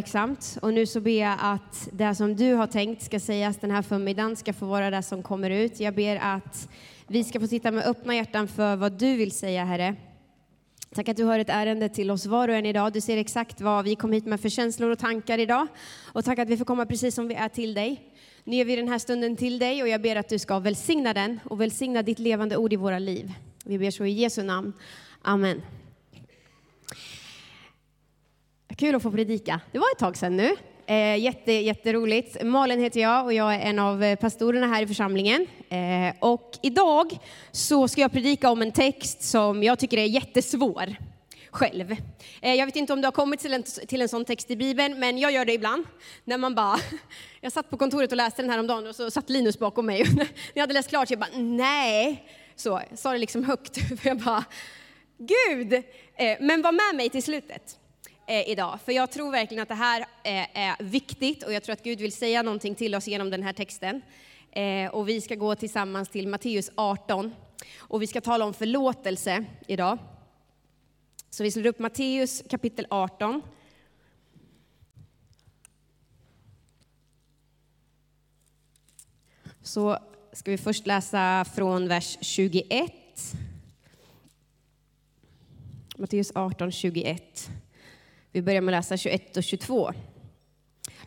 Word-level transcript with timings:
verksamt. 0.00 0.58
Och 0.62 0.74
nu 0.74 0.86
så 0.86 1.00
ber 1.00 1.20
jag 1.20 1.36
att 1.40 1.88
det 1.92 2.14
som 2.14 2.36
du 2.36 2.54
har 2.54 2.66
tänkt 2.66 3.02
ska 3.02 3.20
sägas 3.20 3.56
den 3.56 3.70
här 3.70 3.82
förmiddagen 3.82 4.36
ska 4.36 4.52
få 4.52 4.66
vara 4.66 4.90
det 4.90 5.02
som 5.02 5.22
kommer 5.22 5.50
ut. 5.50 5.80
Jag 5.80 5.94
ber 5.94 6.16
att 6.16 6.68
vi 7.06 7.24
ska 7.24 7.40
få 7.40 7.46
sitta 7.46 7.70
med 7.70 7.84
öppna 7.84 8.14
hjärtan 8.14 8.48
för 8.48 8.76
vad 8.76 8.92
du 8.92 9.16
vill 9.16 9.32
säga, 9.32 9.64
Herre. 9.64 9.96
Tack 10.94 11.08
att 11.08 11.16
du 11.16 11.24
har 11.24 11.38
ett 11.38 11.48
ärende 11.48 11.88
till 11.88 12.10
oss 12.10 12.26
var 12.26 12.48
och 12.48 12.54
en 12.54 12.66
idag. 12.66 12.92
Du 12.92 13.00
ser 13.00 13.16
exakt 13.16 13.60
vad 13.60 13.84
vi 13.84 13.96
kom 13.96 14.12
hit 14.12 14.26
med 14.26 14.40
för 14.40 14.48
känslor 14.48 14.90
och 14.90 14.98
tankar 14.98 15.38
idag. 15.38 15.66
Och 16.12 16.24
tack 16.24 16.38
att 16.38 16.48
vi 16.48 16.56
får 16.56 16.64
komma 16.64 16.86
precis 16.86 17.14
som 17.14 17.28
vi 17.28 17.34
är 17.34 17.48
till 17.48 17.74
dig. 17.74 18.00
Nu 18.44 18.56
ger 18.56 18.64
vi 18.64 18.76
den 18.76 18.88
här 18.88 18.98
stunden 18.98 19.36
till 19.36 19.58
dig 19.58 19.82
och 19.82 19.88
jag 19.88 20.02
ber 20.02 20.16
att 20.16 20.28
du 20.28 20.38
ska 20.38 20.58
välsigna 20.58 21.14
den 21.14 21.40
och 21.44 21.60
välsigna 21.60 22.02
ditt 22.02 22.18
levande 22.18 22.56
ord 22.56 22.72
i 22.72 22.76
våra 22.76 22.98
liv. 22.98 23.32
Vi 23.64 23.78
ber 23.78 23.90
så 23.90 24.04
i 24.04 24.10
Jesu 24.10 24.42
namn. 24.42 24.72
Amen. 25.22 25.62
Kul 28.80 28.94
att 28.94 29.02
få 29.02 29.10
predika. 29.10 29.60
Det 29.72 29.78
var 29.78 29.86
ett 29.92 29.98
tag 29.98 30.16
sedan 30.16 30.36
nu. 30.36 30.56
Eh, 30.86 31.16
jätte, 31.16 31.52
jätteroligt. 31.52 32.42
Malin 32.42 32.80
heter 32.80 33.00
jag 33.00 33.24
och 33.24 33.32
jag 33.32 33.54
är 33.54 33.60
en 33.60 33.78
av 33.78 34.02
eh, 34.02 34.16
pastorerna 34.16 34.66
här 34.66 34.82
i 34.82 34.86
församlingen. 34.86 35.46
Eh, 35.68 36.14
och 36.20 36.58
idag 36.62 37.18
så 37.52 37.88
ska 37.88 38.00
jag 38.00 38.12
predika 38.12 38.50
om 38.50 38.62
en 38.62 38.72
text 38.72 39.22
som 39.22 39.62
jag 39.62 39.78
tycker 39.78 39.98
är 39.98 40.04
jättesvår 40.04 40.96
själv. 41.50 41.96
Eh, 42.42 42.54
jag 42.54 42.66
vet 42.66 42.76
inte 42.76 42.92
om 42.92 43.00
du 43.00 43.06
har 43.06 43.12
kommit 43.12 43.40
till 43.40 43.52
en, 43.52 43.62
till 43.62 44.02
en 44.02 44.08
sån 44.08 44.24
text 44.24 44.50
i 44.50 44.56
Bibeln, 44.56 45.00
men 45.00 45.18
jag 45.18 45.32
gör 45.32 45.44
det 45.44 45.52
ibland. 45.52 45.86
När 46.24 46.38
man 46.38 46.54
bara, 46.54 46.78
jag 47.40 47.52
satt 47.52 47.70
på 47.70 47.76
kontoret 47.76 48.10
och 48.10 48.16
läste 48.16 48.42
den 48.42 48.50
här 48.50 48.58
om 48.58 48.66
dagen 48.66 48.86
och 48.86 48.96
så 48.96 49.10
satt 49.10 49.30
Linus 49.30 49.58
bakom 49.58 49.86
mig. 49.86 50.02
Och 50.02 50.08
när 50.14 50.28
jag 50.54 50.62
hade 50.62 50.74
läst 50.74 50.88
klart 50.88 51.08
så 51.08 51.12
jag 51.12 51.20
bara, 51.20 51.38
nej. 51.38 52.24
Så 52.56 52.80
jag 52.90 52.98
sa 52.98 53.12
det 53.12 53.18
liksom 53.18 53.44
högt, 53.44 54.00
för 54.00 54.08
jag 54.08 54.18
bara, 54.18 54.44
Gud! 55.18 55.72
Eh, 55.72 56.36
men 56.40 56.62
var 56.62 56.72
med 56.72 56.96
mig 56.96 57.10
till 57.10 57.22
slutet 57.22 57.76
eh, 58.30 58.48
idag, 58.48 58.78
för 58.84 58.92
jag 58.92 59.10
tror 59.10 59.30
verkligen 59.30 59.62
att 59.62 59.68
det 59.68 59.74
här 59.74 60.00
eh, 60.00 60.58
är 60.58 60.82
viktigt 60.82 61.42
och 61.42 61.52
jag 61.52 61.62
tror 61.62 61.72
att 61.72 61.82
Gud 61.82 62.00
vill 62.00 62.12
säga 62.12 62.42
någonting 62.42 62.74
till 62.74 62.94
oss 62.94 63.08
genom 63.08 63.30
den 63.30 63.42
här 63.42 63.52
texten. 63.52 64.02
Eh, 64.50 64.90
och 64.90 65.08
vi 65.08 65.20
ska 65.20 65.34
gå 65.34 65.54
tillsammans 65.54 66.08
till 66.08 66.28
Matteus 66.28 66.70
18 66.74 67.34
och 67.78 68.02
vi 68.02 68.06
ska 68.06 68.20
tala 68.20 68.44
om 68.44 68.54
förlåtelse 68.54 69.44
idag. 69.66 69.98
Så 71.30 71.42
vi 71.42 71.50
slår 71.50 71.66
upp 71.66 71.78
Matteus 71.78 72.42
kapitel 72.50 72.86
18. 72.90 73.42
Så 79.62 79.98
ska 80.32 80.50
vi 80.50 80.58
först 80.58 80.86
läsa 80.86 81.44
från 81.54 81.88
vers 81.88 82.18
21. 82.20 82.92
Matteus 85.96 86.32
18, 86.34 86.72
21. 86.72 87.50
Vi 88.32 88.42
börjar 88.42 88.60
med 88.60 88.74
att 88.74 88.78
läsa 88.78 88.96
21 88.96 89.36
och 89.36 89.42
22. 89.42 89.92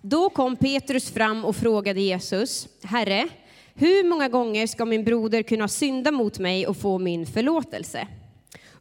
Då 0.02 0.30
kom 0.30 0.56
Petrus 0.56 1.12
fram 1.12 1.46
och 1.46 1.56
frågade 1.56 2.02
Jesus, 2.02 2.68
Herre, 2.84 3.28
hur 3.74 4.10
många 4.10 4.30
gånger 4.30 4.68
ska 4.68 4.86
min 4.86 5.04
broder 5.04 5.44
kunna 5.44 5.68
synda 5.68 6.12
mot 6.12 6.40
mig 6.40 6.68
och 6.68 6.78
få 6.78 7.00
min 7.00 7.26
förlåtelse? 7.26 8.08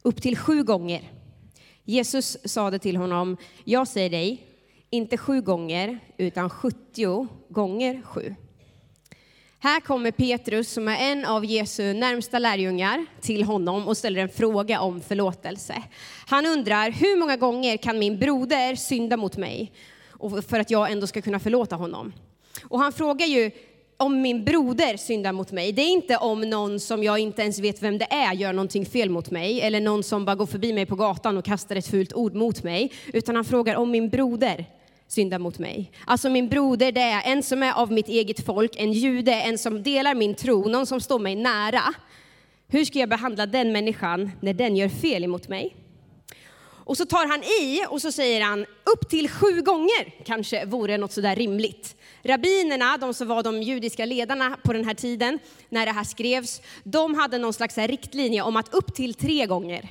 Upp 0.02 0.22
till 0.22 0.36
sju 0.36 0.62
gånger. 0.62 1.10
Jesus 1.84 2.38
sade 2.44 2.78
till 2.78 2.96
honom, 2.96 3.36
jag 3.64 3.88
säger 3.88 4.10
dig, 4.10 4.46
inte 4.90 5.16
sju 5.16 5.40
gånger, 5.40 5.98
utan 6.16 6.50
sjuttio 6.50 7.28
gånger 7.48 8.02
sju. 8.02 8.34
Här 9.64 9.80
kommer 9.80 10.10
Petrus, 10.10 10.72
som 10.72 10.88
är 10.88 11.12
en 11.12 11.24
av 11.24 11.44
Jesu 11.44 11.92
närmsta 11.92 12.38
lärjungar, 12.38 13.06
till 13.20 13.44
honom 13.44 13.88
och 13.88 13.96
ställer 13.96 14.20
en 14.20 14.28
fråga 14.28 14.80
om 14.80 15.00
förlåtelse. 15.00 15.82
Han 16.27 16.46
undrar, 16.46 16.91
hur 16.91 17.18
många 17.18 17.36
gånger 17.36 17.77
kan 17.77 17.98
min 17.98 18.18
broder 18.18 18.74
synda 18.74 19.16
mot 19.16 19.36
mig 19.36 19.72
för 20.48 20.60
att 20.60 20.70
jag 20.70 20.92
ändå 20.92 21.06
ska 21.06 21.22
kunna 21.22 21.40
förlåta 21.40 21.77
honom? 21.77 22.12
Och 22.68 22.78
han 22.78 22.92
frågar 22.92 23.27
ju 23.27 23.50
om 23.96 24.22
min 24.22 24.44
broder 24.44 24.96
syndar 24.96 25.33
mot 25.33 25.52
mig. 25.52 25.72
Det 25.72 25.83
är 25.83 25.92
inte 25.92 26.16
om 26.16 26.40
någon 26.40 26.80
som 26.80 27.02
jag 27.02 27.18
inte 27.18 27.42
ens 27.42 27.58
vet 27.58 27.83
vem 27.83 27.98
det 27.98 28.12
är 28.12 28.33
gör 28.33 28.52
någonting 28.52 28.86
fel 28.86 29.11
mot 29.11 29.30
mig, 29.30 29.61
eller 29.61 29.80
någon 29.80 30.02
som 30.02 30.24
bara 30.24 30.36
går 30.36 30.46
förbi 30.46 30.73
mig 30.73 30.86
på 30.86 30.96
gatan 30.96 31.39
och 31.39 31.44
kastar 31.44 31.77
ett 31.77 31.86
fult 31.86 32.12
ord 32.12 32.34
mot 32.34 32.62
mig, 32.62 32.92
utan 33.12 33.36
han 33.36 33.44
frågar 33.44 33.77
om 33.77 33.90
min 33.90 34.08
broder 34.08 34.67
syndar 35.12 35.39
mot 35.39 35.58
mig. 35.58 35.92
Alltså 36.05 36.30
min 36.30 36.48
broder, 36.48 36.92
det 36.92 37.00
är 37.00 37.33
en 37.33 37.42
som 37.42 37.62
är 37.62 37.73
av 37.73 37.92
mitt 37.92 38.08
eget 38.08 38.46
folk, 38.46 38.77
en 38.77 38.92
jude, 38.92 39.33
en 39.33 39.58
som 39.58 39.83
delar 39.83 40.14
min 40.14 40.34
tro, 40.34 40.68
någon 40.68 40.86
som 40.86 41.00
står 41.00 41.18
mig 41.18 41.36
nära. 41.36 41.95
Hur 42.68 42.84
ska 42.84 42.98
jag 42.98 43.08
behandla 43.08 43.46
den 43.46 43.73
människan 43.73 44.30
när 44.40 44.55
den 44.55 44.77
gör 44.77 44.89
fel 44.89 45.24
emot 45.24 45.48
mig? 45.48 45.77
Och 46.84 46.96
så 46.96 47.05
tar 47.06 47.27
han 47.28 47.42
i 47.42 47.86
och 47.89 48.02
så 48.02 48.12
säger 48.12 48.40
han 48.40 48.67
upp 48.95 49.08
till 49.08 49.28
sju 49.28 49.62
gånger 49.62 50.24
kanske 50.24 50.64
vore 50.64 50.98
något 50.98 51.12
sådär 51.12 51.36
rimligt. 51.36 51.96
Rabbinerna, 52.23 52.96
de 52.96 53.14
som 53.14 53.29
var 53.29 53.42
de 53.42 53.62
judiska 53.62 54.05
ledarna 54.05 54.56
på 54.62 54.73
den 54.73 54.84
här 54.84 54.94
tiden, 54.94 55.39
när 55.68 55.86
det 55.86 55.92
här 55.92 56.05
skrevs, 56.05 56.61
de 56.84 57.14
hade 57.14 57.39
någon 57.39 57.52
slags 57.52 57.79
riktlinje 57.79 58.42
om 58.42 58.56
att 58.56 58.74
upp 58.74 58.94
till 58.94 59.14
tre 59.14 59.46
gånger 59.46 59.89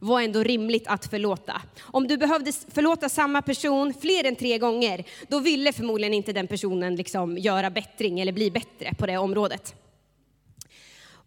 var 0.00 0.20
ändå 0.20 0.42
rimligt 0.42 0.86
att 0.86 1.06
förlåta. 1.06 1.62
Om 1.80 2.08
du 2.08 2.16
behövde 2.16 2.52
förlåta 2.52 3.08
samma 3.08 3.42
person 3.42 3.94
fler 4.00 4.24
än 4.24 4.36
tre 4.36 4.58
gånger, 4.58 5.04
då 5.28 5.38
ville 5.38 5.72
förmodligen 5.72 6.14
inte 6.14 6.32
den 6.32 6.46
personen 6.46 6.96
liksom 6.96 7.38
göra 7.38 7.70
bättring 7.70 8.20
eller 8.20 8.32
bli 8.32 8.50
bättre 8.50 8.94
på 8.98 9.06
det 9.06 9.18
området. 9.18 9.74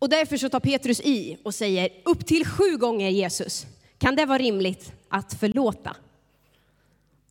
Och 0.04 0.10
därför 0.10 0.38
så 0.38 0.50
tar 0.50 0.60
Petrus 0.60 1.02
i 1.02 1.38
och 1.44 1.56
säger 1.56 1.90
upp 2.06 2.26
till 2.26 2.46
sju 2.46 2.78
gånger 2.78 3.10
Jesus, 3.10 3.66
kan 3.98 4.16
det 4.16 4.26
vara 4.26 4.38
rimligt 4.38 4.94
att 5.10 5.34
förlåta? 5.40 5.96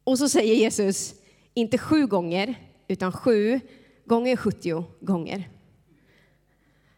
Och 0.05 0.19
så 0.19 0.29
säger 0.29 0.55
Jesus, 0.55 1.15
inte 1.55 1.79
sju 1.79 2.07
gånger, 2.07 2.55
utan 2.89 3.13
sju 3.13 3.61
gånger 4.05 4.37
70 4.37 4.85
gånger. 5.01 5.49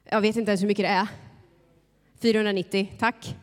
Jag 0.04 0.20
vet 0.20 0.36
inte 0.36 0.50
ens 0.50 0.62
hur 0.62 0.66
mycket 0.66 0.84
det 0.84 0.88
är. 0.88 1.08
490, 2.22 2.92
tack. 2.98 3.34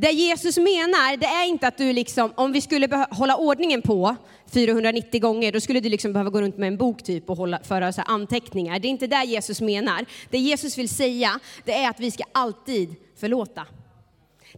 Det 0.00 0.12
Jesus 0.12 0.56
menar, 0.56 1.16
det 1.16 1.26
är 1.26 1.46
inte 1.46 1.68
att 1.68 1.78
du 1.78 1.92
liksom, 1.92 2.32
om 2.34 2.52
vi 2.52 2.60
skulle 2.60 3.06
hålla 3.10 3.36
ordningen 3.36 3.82
på 3.82 4.16
490 4.52 5.20
gånger, 5.20 5.52
då 5.52 5.60
skulle 5.60 5.80
du 5.80 5.88
liksom 5.88 6.12
behöva 6.12 6.30
gå 6.30 6.40
runt 6.40 6.56
med 6.56 6.66
en 6.66 6.76
bok 6.76 7.02
typ 7.02 7.30
och 7.30 7.36
hålla, 7.36 7.60
föra 7.62 7.92
så 7.92 8.02
anteckningar. 8.02 8.78
Det 8.78 8.88
är 8.88 8.90
inte 8.90 9.06
det 9.06 9.24
Jesus 9.24 9.60
menar. 9.60 10.06
Det 10.30 10.38
Jesus 10.38 10.78
vill 10.78 10.88
säga, 10.88 11.40
det 11.64 11.72
är 11.72 11.90
att 11.90 12.00
vi 12.00 12.10
ska 12.10 12.24
alltid 12.32 12.94
förlåta. 13.16 13.66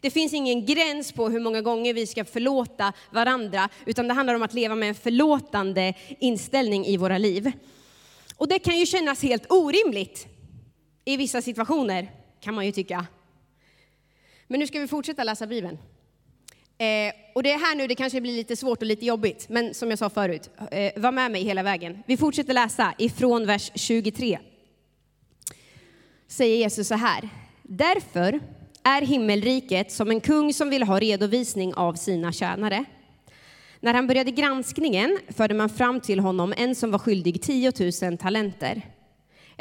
Det 0.01 0.11
finns 0.11 0.33
ingen 0.33 0.67
gräns 0.67 1.13
på 1.13 1.29
hur 1.29 1.41
många 1.41 1.63
gånger 1.63 1.95
vi 1.95 2.07
ska 2.07 2.25
förlåta 2.25 2.93
varandra, 3.11 3.69
utan 3.87 4.09
det 4.09 4.15
handlar 4.15 4.35
om 4.35 4.43
att 4.43 4.55
leva 4.55 4.75
med 4.75 4.89
en 4.89 4.95
förlåtande 4.95 5.95
inställning 6.19 6.87
i 6.87 6.97
våra 6.97 7.19
liv. 7.19 7.53
Och 8.37 8.49
det 8.49 8.59
kan 8.59 8.79
ju 8.79 8.87
kännas 8.87 9.23
helt 9.23 9.53
orimligt 9.53 10.27
i 11.05 11.17
vissa 11.17 11.43
situationer, 11.43 12.11
kan 12.41 12.55
man 12.55 12.67
ju 12.67 12.73
tycka. 12.73 13.07
Men 14.51 14.61
nu 14.61 14.67
ska 14.67 14.81
vi 14.81 14.89
fortsätta 14.89 15.25
läsa 15.25 15.47
Bibeln. 15.47 15.79
Eh, 16.79 17.13
och 17.35 17.43
det 17.43 17.53
är 17.53 17.59
här 17.59 17.75
nu 17.77 17.87
det 17.87 17.95
kanske 17.95 18.21
blir 18.21 18.33
lite 18.33 18.57
svårt 18.57 18.79
och 18.79 18.87
lite 18.87 19.07
jobbigt, 19.07 19.49
men 19.49 19.75
som 19.75 19.91
jag 19.91 19.99
sa 19.99 20.11
förut, 20.11 20.51
eh, 20.71 20.93
var 21.01 21.13
med 21.13 21.31
mig 21.31 21.43
hela 21.43 21.63
vägen. 21.63 22.03
Vi 22.07 22.17
fortsätter 22.17 22.55
läsa 22.55 22.95
ifrån 22.99 23.47
vers 23.47 23.71
23. 23.75 24.39
Säger 26.29 26.57
Jesus 26.57 26.89
så 26.89 26.95
här. 26.95 27.29
Därför 27.63 28.41
är 28.83 29.03
himmelriket 29.03 29.93
som 29.93 30.11
en 30.11 30.21
kung 30.21 30.53
som 30.55 30.71
vill 30.71 30.83
ha 30.83 31.01
redovisning 31.01 31.75
av 31.75 31.95
sina 31.95 32.33
tjänare. 32.33 32.85
När 33.81 33.95
han 33.95 34.07
började 34.07 34.31
granskningen 34.31 35.19
förde 35.29 35.55
man 35.55 35.69
fram 35.69 36.01
till 36.01 36.21
honom 36.21 36.55
en 36.57 36.75
som 36.75 36.91
var 36.91 36.99
skyldig 36.99 37.43
10 37.43 37.73
000 38.03 38.19
talenter. 38.19 38.83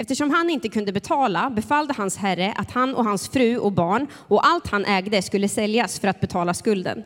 Eftersom 0.02 0.32
han 0.32 0.50
inte 0.50 0.70
kunde 0.70 0.92
betala 0.92 1.50
befallde 1.50 1.94
hans 1.98 2.18
herre 2.18 2.54
att 2.56 2.72
han 2.72 2.96
och 2.96 3.06
hans 3.06 3.30
fru 3.30 3.58
och 3.58 3.72
barn 3.72 4.08
och 4.14 4.48
allt 4.48 4.68
han 4.68 4.86
ägde 4.86 5.22
skulle 5.22 5.50
säljas 5.50 6.00
för 6.00 6.08
att 6.08 6.22
betala 6.22 6.54
skulden. 6.54 7.04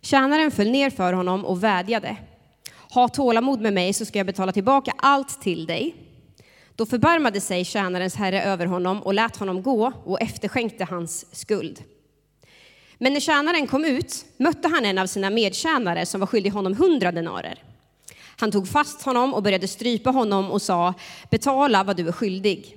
Tjänaren 0.00 0.50
föll 0.50 0.70
ner 0.70 0.90
för 0.90 1.12
honom 1.12 1.44
och 1.44 1.64
vädjade. 1.64 2.16
Ha 2.94 3.08
tålamod 3.08 3.60
med 3.60 3.72
mig 3.72 3.92
så 3.92 4.04
ska 4.04 4.18
jag 4.18 4.26
betala 4.26 4.52
tillbaka 4.52 4.92
allt 4.96 5.42
till 5.42 5.66
dig. 5.66 5.94
Då 6.76 6.86
förbarmade 6.86 7.40
sig 7.40 7.64
tjänarens 7.64 8.16
herre 8.16 8.42
över 8.42 8.66
honom 8.66 9.02
och 9.02 9.14
lät 9.14 9.36
honom 9.36 9.62
gå 9.62 9.92
och 10.04 10.20
efterskänkte 10.20 10.84
hans 10.84 11.26
skuld. 11.36 11.82
Men 12.98 13.12
när 13.12 13.20
tjänaren 13.20 13.66
kom 13.66 13.84
ut 13.84 14.24
mötte 14.36 14.68
han 14.68 14.84
en 14.84 14.98
av 14.98 15.06
sina 15.06 15.30
medtjänare 15.30 16.06
som 16.06 16.20
var 16.20 16.26
skyldig 16.26 16.50
honom 16.50 16.76
hundra 16.76 17.12
denarer. 17.12 17.69
Han 18.40 18.50
tog 18.50 18.68
fast 18.68 19.02
honom 19.02 19.34
och 19.34 19.42
började 19.42 19.68
strypa 19.68 20.10
honom 20.10 20.50
och 20.50 20.62
sa, 20.62 20.94
betala 21.30 21.84
vad 21.84 21.96
du 21.96 22.08
är 22.08 22.12
skyldig. 22.12 22.76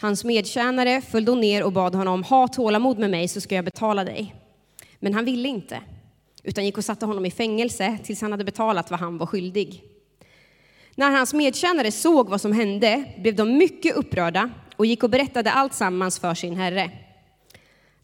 Hans 0.00 0.24
medtjänare 0.24 1.00
föll 1.00 1.24
då 1.24 1.34
ner 1.34 1.62
och 1.62 1.72
bad 1.72 1.94
honom, 1.94 2.22
ha 2.22 2.48
tålamod 2.48 2.98
med 2.98 3.10
mig 3.10 3.28
så 3.28 3.40
ska 3.40 3.54
jag 3.54 3.64
betala 3.64 4.04
dig. 4.04 4.34
Men 4.98 5.14
han 5.14 5.24
ville 5.24 5.48
inte, 5.48 5.80
utan 6.42 6.64
gick 6.64 6.78
och 6.78 6.84
satte 6.84 7.06
honom 7.06 7.26
i 7.26 7.30
fängelse 7.30 7.98
tills 8.04 8.20
han 8.20 8.32
hade 8.32 8.44
betalat 8.44 8.90
vad 8.90 9.00
han 9.00 9.18
var 9.18 9.26
skyldig. 9.26 9.82
När 10.94 11.10
hans 11.10 11.34
medtjänare 11.34 11.92
såg 11.92 12.28
vad 12.28 12.40
som 12.40 12.52
hände 12.52 13.04
blev 13.18 13.34
de 13.36 13.58
mycket 13.58 13.96
upprörda 13.96 14.50
och 14.76 14.86
gick 14.86 15.02
och 15.02 15.10
berättade 15.10 15.52
allt 15.52 15.74
sammans 15.74 16.18
för 16.18 16.34
sin 16.34 16.56
herre. 16.56 16.90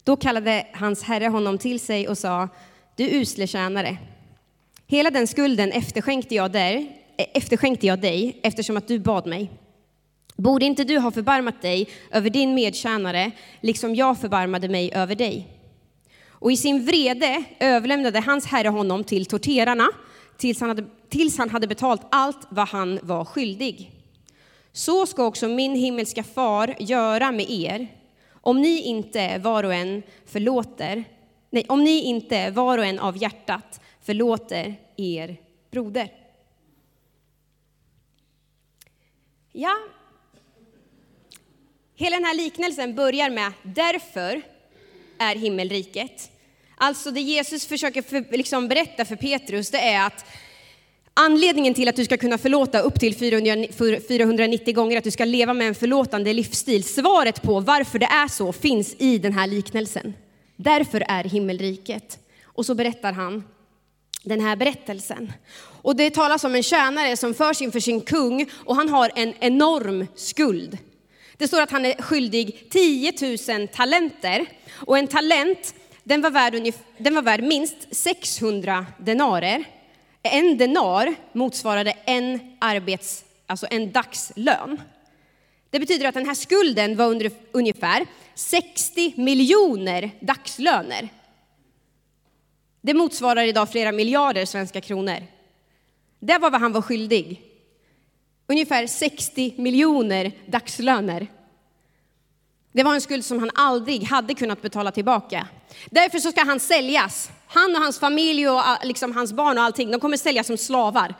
Då 0.03 0.15
kallade 0.15 0.67
hans 0.73 1.03
herre 1.03 1.27
honom 1.27 1.57
till 1.57 1.79
sig 1.79 2.07
och 2.07 2.17
sa, 2.17 2.49
du 2.95 3.03
usle 3.03 3.47
tjänare, 3.47 3.97
Hela 4.87 5.11
den 5.11 5.27
skulden 5.27 5.71
efterskänkte 5.71 6.35
jag, 6.35 6.51
där, 6.51 6.75
eh, 7.17 7.25
efterskänkte 7.33 7.87
jag 7.87 7.99
dig 7.99 8.39
eftersom 8.43 8.77
att 8.77 8.87
du 8.87 8.99
bad 8.99 9.27
mig. 9.27 9.51
Borde 10.35 10.65
inte 10.65 10.83
du 10.83 10.99
ha 10.99 11.11
förbarmat 11.11 11.61
dig 11.61 11.89
över 12.11 12.29
din 12.29 12.53
medtjänare, 12.53 13.31
liksom 13.61 13.95
jag 13.95 14.21
förbarmade 14.21 14.69
mig 14.69 14.91
över 14.93 15.15
dig? 15.15 15.47
Och 16.27 16.51
i 16.51 16.57
sin 16.57 16.85
vrede 16.85 17.43
överlämnade 17.59 18.19
hans 18.19 18.45
herre 18.45 18.67
honom 18.67 19.03
till 19.03 19.25
torterarna 19.25 19.87
tills 20.37 20.59
han 20.59 20.69
hade, 20.69 20.85
tills 21.09 21.37
han 21.37 21.49
hade 21.49 21.67
betalt 21.67 22.01
allt 22.11 22.47
vad 22.49 22.67
han 22.67 22.99
var 23.01 23.25
skyldig. 23.25 23.91
Så 24.71 25.05
ska 25.05 25.25
också 25.25 25.47
min 25.47 25.75
himmelska 25.75 26.23
far 26.23 26.75
göra 26.79 27.31
med 27.31 27.49
er, 27.49 27.87
om 28.41 28.61
ni 28.61 28.81
inte 28.81 29.37
var 29.37 29.63
och 29.63 29.73
en 29.73 30.03
förlåter, 30.25 31.03
nej, 31.49 31.65
om 31.67 31.83
ni 31.83 32.03
inte 32.03 32.49
var 32.51 32.77
och 32.77 32.85
en 32.85 32.99
av 32.99 33.17
hjärtat 33.17 33.81
förlåter 34.05 34.75
er 34.97 35.37
broder. 35.71 36.11
Ja, 39.51 39.75
hela 41.95 42.15
den 42.15 42.25
här 42.25 42.35
liknelsen 42.35 42.95
börjar 42.95 43.29
med 43.29 43.51
därför 43.63 44.41
är 45.17 45.35
himmelriket. 45.35 46.31
Alltså 46.77 47.11
det 47.11 47.21
Jesus 47.21 47.65
försöker 47.65 48.01
för, 48.01 48.37
liksom 48.37 48.67
berätta 48.67 49.05
för 49.05 49.15
Petrus, 49.15 49.71
det 49.71 49.79
är 49.79 50.07
att 50.07 50.25
anledningen 51.13 51.73
till 51.73 51.87
att 51.87 51.95
du 51.95 52.05
ska 52.05 52.17
kunna 52.17 52.37
förlåta 52.37 52.79
upp 52.79 52.99
till 52.99 53.15
490 53.15 54.73
gånger, 54.73 54.97
att 54.97 55.03
du 55.03 55.11
ska 55.11 55.25
leva 55.25 55.53
med 55.53 55.67
en 55.67 55.75
förlåtande 55.75 56.33
livsstil, 56.33 56.83
svaret 56.83 57.41
på 57.41 57.59
varför 57.59 57.99
det 57.99 58.05
är 58.05 58.27
så 58.27 58.53
finns 58.53 58.95
i 58.99 59.17
den 59.17 59.33
här 59.33 59.47
liknelsen. 59.47 60.13
Därför 60.55 61.03
är 61.07 61.23
himmelriket. 61.23 62.19
Och 62.43 62.65
så 62.65 62.75
berättar 62.75 63.13
han 63.13 63.43
den 64.25 64.41
här 64.41 64.55
berättelsen. 64.55 65.33
Och 65.81 65.95
det 65.95 66.09
talas 66.09 66.43
om 66.43 66.55
en 66.55 66.63
tjänare 66.63 67.17
som 67.17 67.33
förs 67.33 67.61
inför 67.61 67.79
sin 67.79 68.01
kung 68.01 68.49
och 68.65 68.75
han 68.75 68.89
har 68.89 69.11
en 69.15 69.33
enorm 69.39 70.07
skuld. 70.15 70.77
Det 71.37 71.47
står 71.47 71.61
att 71.61 71.71
han 71.71 71.85
är 71.85 72.01
skyldig 72.01 72.67
10 72.69 73.13
000 73.57 73.67
talenter 73.67 74.45
och 74.85 74.97
en 74.97 75.07
talent 75.07 75.73
den 76.03 76.21
var 76.21 76.29
värd, 76.29 76.73
den 76.97 77.15
var 77.15 77.21
värd 77.21 77.43
minst 77.43 77.95
600 77.95 78.85
denarer. 78.97 79.63
En 80.23 80.57
denar 80.57 81.15
motsvarade 81.33 81.93
en 82.05 82.39
arbets, 82.59 83.23
alltså 83.47 83.67
en 83.69 83.91
dagslön. 83.91 84.81
Det 85.69 85.79
betyder 85.79 86.07
att 86.07 86.13
den 86.13 86.25
här 86.25 86.33
skulden 86.33 86.95
var 86.95 87.05
under 87.05 87.31
ungefär 87.51 88.05
60 88.35 89.13
miljoner 89.21 90.11
dagslöner. 90.19 91.09
Det 92.85 92.93
motsvarar 92.93 93.43
idag 93.43 93.69
flera 93.69 93.91
miljarder 93.91 94.45
svenska 94.45 94.81
kronor. 94.81 95.17
Det 96.19 96.37
var 96.37 96.51
vad 96.51 96.61
han 96.61 96.71
var 96.71 96.81
skyldig. 96.81 97.41
Ungefär 98.47 98.87
60 98.87 99.53
miljoner 99.57 100.31
dagslöner. 100.45 101.27
Det 102.71 102.83
var 102.83 102.93
en 102.93 103.01
skuld 103.01 103.25
som 103.25 103.39
han 103.39 103.51
aldrig 103.55 104.03
hade 104.03 104.33
kunnat 104.33 104.61
betala 104.61 104.91
tillbaka. 104.91 105.47
Därför 105.89 106.19
så 106.19 106.31
ska 106.31 106.43
han 106.43 106.59
säljas. 106.59 107.31
Han 107.47 107.75
och 107.75 107.81
hans 107.81 107.99
familj 107.99 108.49
och 108.49 108.59
ah, 108.59 108.79
liksom 108.83 109.11
hans 109.11 109.33
barn 109.33 109.57
och 109.57 109.63
allting, 109.63 109.91
de 109.91 109.99
kommer 109.99 110.17
säljas 110.17 110.47
som 110.47 110.57
slavar 110.57 111.15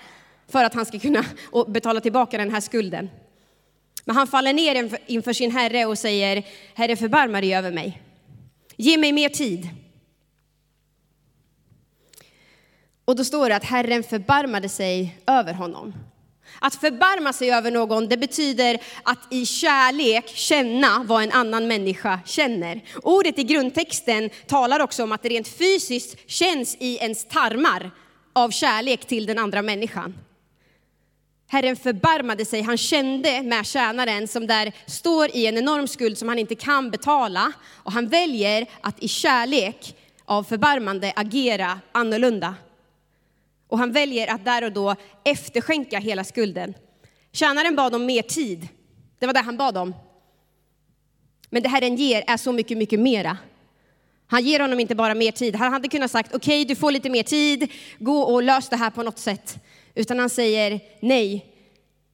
för 0.47 0.63
att 0.63 0.73
han 0.73 0.85
ska 0.85 0.99
kunna 0.99 1.25
betala 1.67 2.01
tillbaka 2.01 2.37
den 2.37 2.51
här 2.51 2.61
skulden. 2.61 3.09
Men 4.05 4.15
han 4.15 4.27
faller 4.27 4.53
ner 4.53 4.99
inför 5.07 5.33
sin 5.33 5.51
herre 5.51 5.85
och 5.85 5.97
säger, 5.97 6.43
Herre 6.73 6.95
förbarma 6.95 7.41
dig 7.41 7.55
över 7.55 7.71
mig. 7.71 8.01
Ge 8.75 8.97
mig 8.97 9.11
mer 9.11 9.29
tid. 9.29 9.69
Och 13.05 13.15
då 13.15 13.23
står 13.23 13.49
det 13.49 13.55
att 13.55 13.63
Herren 13.63 14.03
förbarmade 14.03 14.69
sig 14.69 15.17
över 15.27 15.53
honom. 15.53 15.93
Att 16.59 16.75
förbarma 16.75 17.33
sig 17.33 17.51
över 17.51 17.71
någon, 17.71 18.07
det 18.07 18.17
betyder 18.17 18.81
att 19.03 19.19
i 19.31 19.45
kärlek 19.45 20.27
känna 20.27 21.03
vad 21.07 21.23
en 21.23 21.31
annan 21.31 21.67
människa 21.67 22.19
känner. 22.25 22.81
Ordet 23.03 23.39
i 23.39 23.43
grundtexten 23.43 24.29
talar 24.47 24.79
också 24.79 25.03
om 25.03 25.11
att 25.11 25.23
det 25.23 25.29
rent 25.29 25.47
fysiskt 25.47 26.29
känns 26.29 26.77
i 26.79 26.97
ens 26.97 27.27
tarmar 27.27 27.91
av 28.33 28.49
kärlek 28.49 29.05
till 29.05 29.25
den 29.25 29.39
andra 29.39 29.61
människan. 29.61 30.15
Herren 31.47 31.75
förbarmade 31.75 32.45
sig, 32.45 32.61
han 32.61 32.77
kände 32.77 33.43
med 33.43 33.65
tjänaren 33.65 34.27
som 34.27 34.47
där 34.47 34.71
står 34.85 35.35
i 35.35 35.47
en 35.47 35.57
enorm 35.57 35.87
skuld 35.87 36.17
som 36.17 36.29
han 36.29 36.39
inte 36.39 36.55
kan 36.55 36.91
betala. 36.91 37.51
Och 37.73 37.91
han 37.91 38.07
väljer 38.07 38.65
att 38.81 39.03
i 39.03 39.07
kärlek 39.07 39.95
av 40.25 40.43
förbarmande 40.43 41.13
agera 41.15 41.79
annorlunda. 41.91 42.55
Och 43.75 43.79
han 43.79 43.91
väljer 43.91 44.27
att 44.27 44.45
där 44.45 44.63
och 44.63 44.71
då 44.71 44.95
efterskänka 45.23 45.99
hela 45.99 46.23
skulden. 46.23 46.73
Tjänaren 47.31 47.75
bad 47.75 47.95
om 47.95 48.05
mer 48.05 48.21
tid. 48.21 48.67
Det 49.19 49.25
var 49.25 49.33
det 49.33 49.39
han 49.39 49.57
bad 49.57 49.77
om. 49.77 49.95
Men 51.49 51.63
det 51.63 51.69
Herren 51.69 51.95
ger 51.95 52.23
är 52.27 52.37
så 52.37 52.51
mycket, 52.51 52.77
mycket 52.77 52.99
mera. 52.99 53.37
Han 54.27 54.43
ger 54.43 54.59
honom 54.59 54.79
inte 54.79 54.95
bara 54.95 55.13
mer 55.13 55.31
tid. 55.31 55.55
Han 55.55 55.73
hade 55.73 55.87
kunnat 55.87 56.11
sagt, 56.11 56.35
okej, 56.35 56.61
okay, 56.61 56.65
du 56.65 56.75
får 56.75 56.91
lite 56.91 57.09
mer 57.09 57.23
tid, 57.23 57.71
gå 57.99 58.19
och 58.21 58.43
lös 58.43 58.69
det 58.69 58.75
här 58.75 58.89
på 58.89 59.03
något 59.03 59.19
sätt. 59.19 59.57
Utan 59.95 60.19
han 60.19 60.29
säger, 60.29 60.79
nej, 60.99 61.45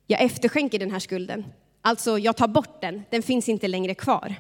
jag 0.08 0.22
efterskänker 0.22 0.80
den 0.80 0.92
här 0.92 1.00
skulden. 1.00 1.46
Alltså, 1.82 2.20
jag 2.20 2.38
tar 2.38 2.48
bort 2.48 2.82
den, 2.82 3.04
den 3.10 3.24
finns 3.24 3.50
inte 3.50 3.68
längre 3.68 3.96
kvar. 3.96 4.36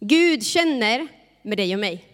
Gud 0.00 0.46
känner 0.46 1.08
med 1.42 1.58
dig 1.58 1.74
och 1.74 1.80
mig. 1.80 2.11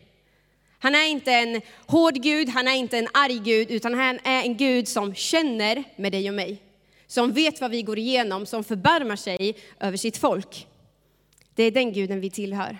Han 0.78 0.94
är 0.94 1.06
inte 1.06 1.32
en 1.32 1.60
hård 1.86 2.14
Gud, 2.14 2.48
han 2.48 2.68
är 2.68 2.74
inte 2.74 2.98
en 2.98 3.08
arg 3.12 3.38
Gud, 3.38 3.70
utan 3.70 3.94
han 3.94 4.18
är 4.24 4.42
en 4.42 4.56
Gud 4.56 4.88
som 4.88 5.14
känner 5.14 5.84
med 5.96 6.12
dig 6.12 6.28
och 6.28 6.34
mig. 6.34 6.62
Som 7.06 7.32
vet 7.32 7.60
vad 7.60 7.70
vi 7.70 7.82
går 7.82 7.98
igenom, 7.98 8.46
som 8.46 8.64
förbarmar 8.64 9.16
sig 9.16 9.56
över 9.80 9.96
sitt 9.96 10.16
folk. 10.16 10.66
Det 11.54 11.62
är 11.62 11.70
den 11.70 11.92
guden 11.92 12.20
vi 12.20 12.30
tillhör. 12.30 12.78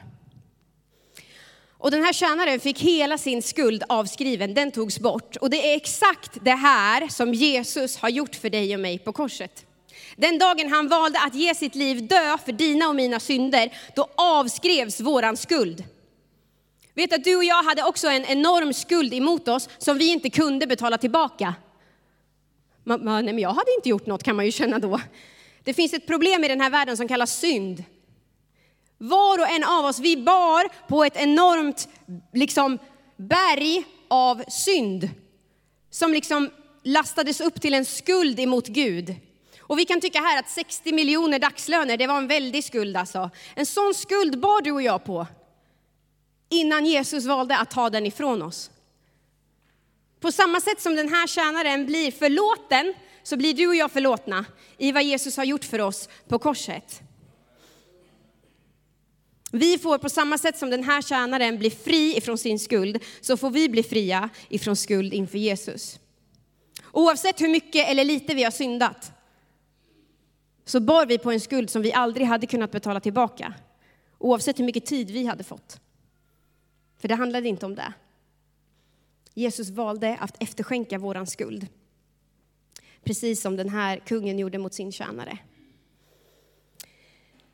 Och 1.81 1.91
den 1.91 2.05
här 2.05 2.13
tjänaren 2.13 2.61
fick 2.61 2.81
hela 2.81 3.19
sin 3.19 3.43
skuld 3.43 3.83
avskriven, 3.89 4.55
den 4.55 4.71
togs 4.71 4.99
bort. 4.99 5.37
Och 5.37 5.51
det 5.51 5.73
är 5.73 5.77
exakt 5.77 6.39
det 6.45 6.51
här 6.51 7.09
som 7.09 7.35
Jesus 7.35 7.97
har 7.97 8.09
gjort 8.09 8.35
för 8.35 8.51
dig 8.51 8.75
och 8.75 8.81
mig 8.81 8.99
på 8.99 9.13
korset. 9.13 9.67
Den 10.17 10.39
dagen 10.39 10.73
han 10.73 10.89
valde 10.89 11.19
att 11.21 11.35
ge 11.35 11.55
sitt 11.55 11.75
liv 11.75 12.07
dö 12.07 12.39
för 12.45 12.53
dina 12.53 12.89
och 12.89 12.97
mina 12.97 13.21
synder, 13.21 13.73
då 13.97 14.09
avskrevs 14.15 15.01
våran 15.01 15.37
skuld. 15.37 15.85
Vet 16.99 17.13
att 17.13 17.25
du 17.25 17.37
och 17.37 17.45
jag 17.45 17.63
hade 17.63 17.83
också 17.83 18.09
en 18.09 18.25
enorm 18.25 18.73
skuld 18.73 19.15
emot 19.15 19.49
oss 19.49 19.69
som 19.79 19.99
vi 19.99 20.13
inte 20.13 20.31
kunde 20.31 20.67
betala 20.67 20.99
tillbaka. 20.99 21.55
Man, 22.85 23.05
man, 23.05 23.25
nej, 23.25 23.35
men 23.35 23.43
jag 23.43 23.49
hade 23.49 23.75
inte 23.77 23.89
gjort 23.89 24.07
något 24.07 24.23
kan 24.23 24.37
man 24.37 24.45
ju 24.45 24.53
känna 24.53 24.79
då. 24.79 25.01
Det 25.65 25.75
finns 25.75 25.93
ett 25.93 26.07
problem 26.07 26.45
i 26.45 26.49
den 26.49 26.61
här 26.61 26.71
världen 26.71 26.97
som 26.97 27.09
kallas 27.09 27.39
synd. 27.39 27.85
Var 28.99 29.39
och 29.39 29.49
en 29.49 29.65
av 29.65 29.85
oss, 29.85 29.99
vi 29.99 30.17
bar 30.17 30.89
på 30.89 31.05
ett 31.05 31.17
enormt 31.17 31.89
liksom, 32.33 32.79
berg 33.17 33.85
av 34.09 34.43
synd. 34.49 35.09
Som 35.91 36.13
liksom 36.13 36.51
lastades 36.83 37.41
upp 37.41 37.61
till 37.61 37.75
en 37.75 37.85
skuld 37.85 38.41
emot 38.41 38.67
Gud. 38.67 39.15
Och 39.61 39.79
vi 39.79 39.85
kan 39.85 40.01
tycka 40.01 40.21
här 40.21 40.39
att 40.39 40.51
60 40.51 40.93
miljoner 40.93 41.39
dagslöner, 41.39 41.97
det 41.97 42.07
var 42.07 42.19
en 42.19 42.29
väldig 42.29 42.65
skuld 42.65 42.97
alltså. 42.97 43.31
En 43.55 43.67
sån 43.67 43.95
skuld 43.95 44.41
bar 44.41 44.63
du 44.63 44.73
och 44.73 44.83
jag 44.83 45.05
på 45.05 45.27
innan 46.49 46.87
Jesus 46.87 47.27
valde 47.27 47.59
att 47.59 47.71
ta 47.71 47.91
den 47.91 48.07
ifrån 48.07 48.43
oss. 48.43 48.71
På 50.21 50.33
samma 50.33 50.61
sätt 50.61 50.81
som 50.81 50.95
den 50.95 51.09
här 51.09 51.27
tjänaren 51.27 51.87
blir 51.87 52.11
förlåten, 52.11 52.95
så 53.23 53.37
blir 53.37 53.55
du 53.55 53.67
och 53.67 53.77
jag 53.77 53.91
förlåtna 53.91 54.45
i 54.79 54.93
vad 54.93 55.03
Jesus 55.03 55.37
har 55.37 55.45
gjort 55.45 55.65
för 55.65 55.79
oss 55.79 56.09
på 56.29 56.39
korset. 56.39 57.03
Vi 59.53 59.79
får 59.79 59.99
på 59.99 60.09
samma 60.09 60.39
sätt 60.39 60.59
som 60.59 60.71
den 60.71 60.85
här 60.85 61.03
tjänaren 61.03 61.59
bli 61.59 61.71
fri 61.71 62.17
ifrån 62.17 62.39
sin 62.39 62.59
skuld, 62.59 63.05
så 63.21 63.37
får 63.37 63.51
vi 63.51 63.69
bli 63.69 63.83
fria 63.83 64.29
ifrån 64.49 64.77
skuld 64.77 65.15
inför 65.15 65.39
Jesus. 65.39 65.99
Oavsett 66.93 67.41
hur 67.41 67.49
mycket 67.49 67.89
eller 67.89 68.05
lite 68.05 68.35
vi 68.35 68.45
har 68.45 68.51
syndat, 68.51 69.13
så 70.65 70.81
bar 70.81 71.07
vi 71.07 71.19
på 71.19 71.33
en 71.33 71.41
skuld 71.41 71.71
som 71.71 71.83
vi 71.83 71.93
aldrig 71.93 72.27
hade 72.27 72.47
kunnat 72.47 72.71
betala 72.71 73.01
tillbaka. 73.01 73.55
Oavsett 74.19 74.59
hur 74.59 74.65
mycket 74.65 74.87
tid 74.87 75.11
vi 75.11 75.27
hade 75.27 75.45
fått. 75.45 75.81
För 76.99 77.09
det 77.09 77.15
handlade 77.15 77.49
inte 77.49 77.67
om 77.67 77.75
det. 77.75 77.93
Jesus 79.35 79.71
valde 79.71 80.17
att 80.21 80.43
efterskänka 80.43 80.99
våran 80.99 81.27
skuld. 81.27 81.67
Precis 83.05 83.41
som 83.41 83.57
den 83.57 83.69
här 83.69 83.97
kungen 83.99 84.39
gjorde 84.39 84.59
mot 84.59 84.75
sin 84.75 84.93
tjänare. 84.93 85.39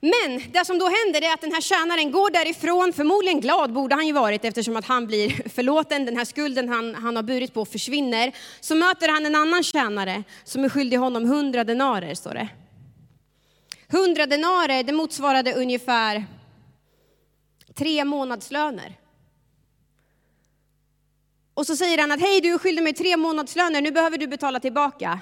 Men 0.01 0.53
det 0.53 0.65
som 0.65 0.79
då 0.79 0.85
händer 0.89 1.25
är 1.25 1.35
att 1.35 1.41
den 1.41 1.53
här 1.53 1.61
tjänaren 1.61 2.13
går 2.13 2.31
därifrån, 2.31 2.93
förmodligen 2.93 3.41
glad 3.41 3.73
borde 3.73 3.95
han 3.95 4.07
ju 4.07 4.13
varit 4.13 4.45
eftersom 4.45 4.77
att 4.77 4.85
han 4.85 5.07
blir 5.07 5.49
förlåten, 5.49 6.05
den 6.05 6.17
här 6.17 6.25
skulden 6.25 6.69
han, 6.69 6.95
han 6.95 7.17
har 7.17 7.23
burit 7.23 7.55
på 7.55 7.65
försvinner. 7.65 8.33
Så 8.61 8.75
möter 8.75 9.09
han 9.09 9.27
en 9.27 9.35
annan 9.35 9.63
tjänare 9.63 10.23
som 10.45 10.65
är 10.65 10.69
skyldig 10.69 10.97
honom 10.97 11.25
hundra 11.25 11.65
denarer, 11.65 12.15
står 12.15 12.35
det. 12.35 12.49
Hundra 13.89 14.27
denarer, 14.27 14.83
det 14.83 14.93
motsvarade 14.93 15.55
ungefär 15.55 16.25
tre 17.75 18.05
månadslöner. 18.05 18.97
Och 21.55 21.67
så 21.67 21.77
säger 21.77 21.99
han 21.99 22.13
att 22.13 22.21
hej, 22.21 22.41
du 22.41 22.55
är 22.55 22.59
skyldig 22.59 22.83
mig 22.83 22.93
tre 22.93 23.17
månadslöner, 23.17 23.83
nu 23.83 23.91
behöver 23.91 24.19
du 24.19 24.27
betala 24.27 24.61
tillbaka. 24.61 25.21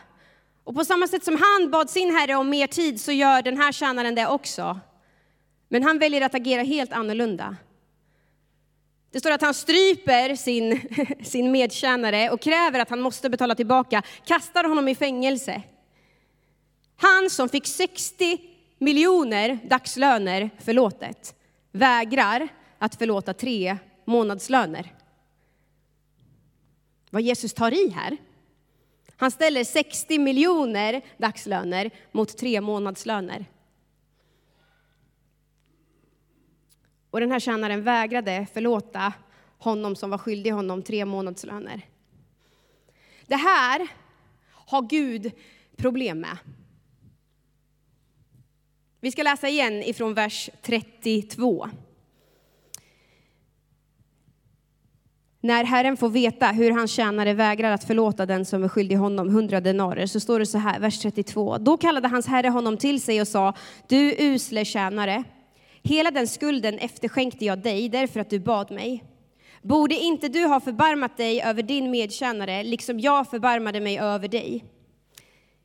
Och 0.65 0.75
på 0.75 0.85
samma 0.85 1.09
sätt 1.09 1.25
som 1.25 1.43
han 1.43 1.71
bad 1.71 1.91
sin 1.91 2.15
herre 2.15 2.35
om 2.35 2.51
mer 2.51 2.67
tid 2.67 3.01
så 3.01 3.13
gör 3.13 3.43
den 3.43 3.57
här 3.57 3.73
tjänaren 3.73 4.15
det 4.15 4.27
också. 4.27 4.81
Men 5.69 5.83
han 5.83 5.99
väljer 5.99 6.21
att 6.21 6.35
agera 6.35 6.63
helt 6.63 6.93
annorlunda. 6.93 7.57
Det 9.13 9.21
står 9.21 9.31
att 9.31 9.43
han 9.43 9.55
stryper 9.55 10.37
sin, 10.37 10.81
sin 11.25 11.53
medtjänare 11.53 12.31
och 12.31 12.41
kräver 12.41 12.81
att 12.81 12.91
han 12.91 13.01
måste 13.01 13.31
betala 13.31 13.55
tillbaka, 13.55 14.03
kastar 14.25 14.65
honom 14.65 14.89
i 14.89 14.95
fängelse. 14.95 15.63
Han 16.97 17.31
som 17.31 17.49
fick 17.49 17.67
60 17.67 18.39
miljoner 18.79 19.59
dagslöner 19.65 20.51
förlåtet 20.59 21.35
vägrar 21.73 22.49
att 22.79 22.95
förlåta 22.95 23.35
tre 23.35 23.77
månadslöner. 24.05 24.93
Vad 27.13 27.23
Jesus 27.23 27.55
tar 27.55 27.87
i 27.87 27.91
här. 27.91 28.17
Han 29.17 29.31
ställer 29.31 29.65
60 29.65 30.19
miljoner 30.19 31.03
dagslöner 31.19 31.91
mot 32.13 32.39
tre 32.39 32.61
månadslöner. 32.61 33.47
Och 37.11 37.21
den 37.21 37.33
här 37.33 37.41
tjänaren 37.41 37.83
vägrade 37.83 38.47
förlåta 38.53 39.13
honom 39.59 39.97
som 39.97 40.11
var 40.11 40.19
skyldig 40.19 40.51
honom 40.51 40.83
tre 40.83 41.05
månadslöner. 41.05 41.87
Det 43.27 43.37
här 43.37 43.89
har 44.49 44.83
Gud 44.83 45.33
problem 45.77 46.21
med. 46.21 46.39
Vi 49.01 49.13
ska 49.13 49.23
läsa 49.23 49.49
igen 49.49 49.83
ifrån 49.83 50.15
vers 50.15 50.51
32. 50.63 51.69
När 55.45 55.65
Herren 55.65 55.97
får 55.97 56.09
veta 56.09 56.47
hur 56.47 56.71
hans 56.71 56.93
tjänare 56.93 57.35
vägrar 57.35 57.71
att 57.71 57.85
förlåta 57.85 58.27
den 58.27 58.45
som 58.45 58.65
är 58.65 58.69
skyldig 58.69 58.97
honom 58.97 59.29
hundra 59.29 59.61
denarer 59.61 60.07
så 60.07 60.21
står 60.21 60.39
det 60.39 60.47
så 60.47 60.59
här, 60.59 60.81
vers 60.81 60.99
32. 60.99 61.59
Då 61.59 61.77
kallade 61.77 62.09
hans 62.09 62.27
herre 62.27 62.49
honom 62.49 62.77
till 62.77 63.03
sig 63.03 63.21
och 63.21 63.29
sa, 63.29 63.55
du 63.89 64.15
usle 64.19 64.65
tjänare, 64.65 65.25
hela 65.83 66.11
den 66.11 66.29
skulden 66.29 66.79
efterskänkte 66.79 67.45
jag 67.45 67.63
dig 67.63 67.89
därför 67.89 68.21
att 68.21 68.31
du 68.31 68.39
bad 68.39 68.71
mig. 68.71 69.05
Borde 69.63 69.95
inte 69.95 70.29
du 70.29 70.45
ha 70.45 70.61
förbarmat 70.61 71.17
dig 71.17 71.43
över 71.43 71.63
din 71.63 71.91
medtjänare, 71.91 72.63
liksom 72.63 73.01
jag 73.01 73.31
förbarmade 73.31 73.81
mig 73.81 73.99
över 73.99 74.29
dig? 74.29 74.65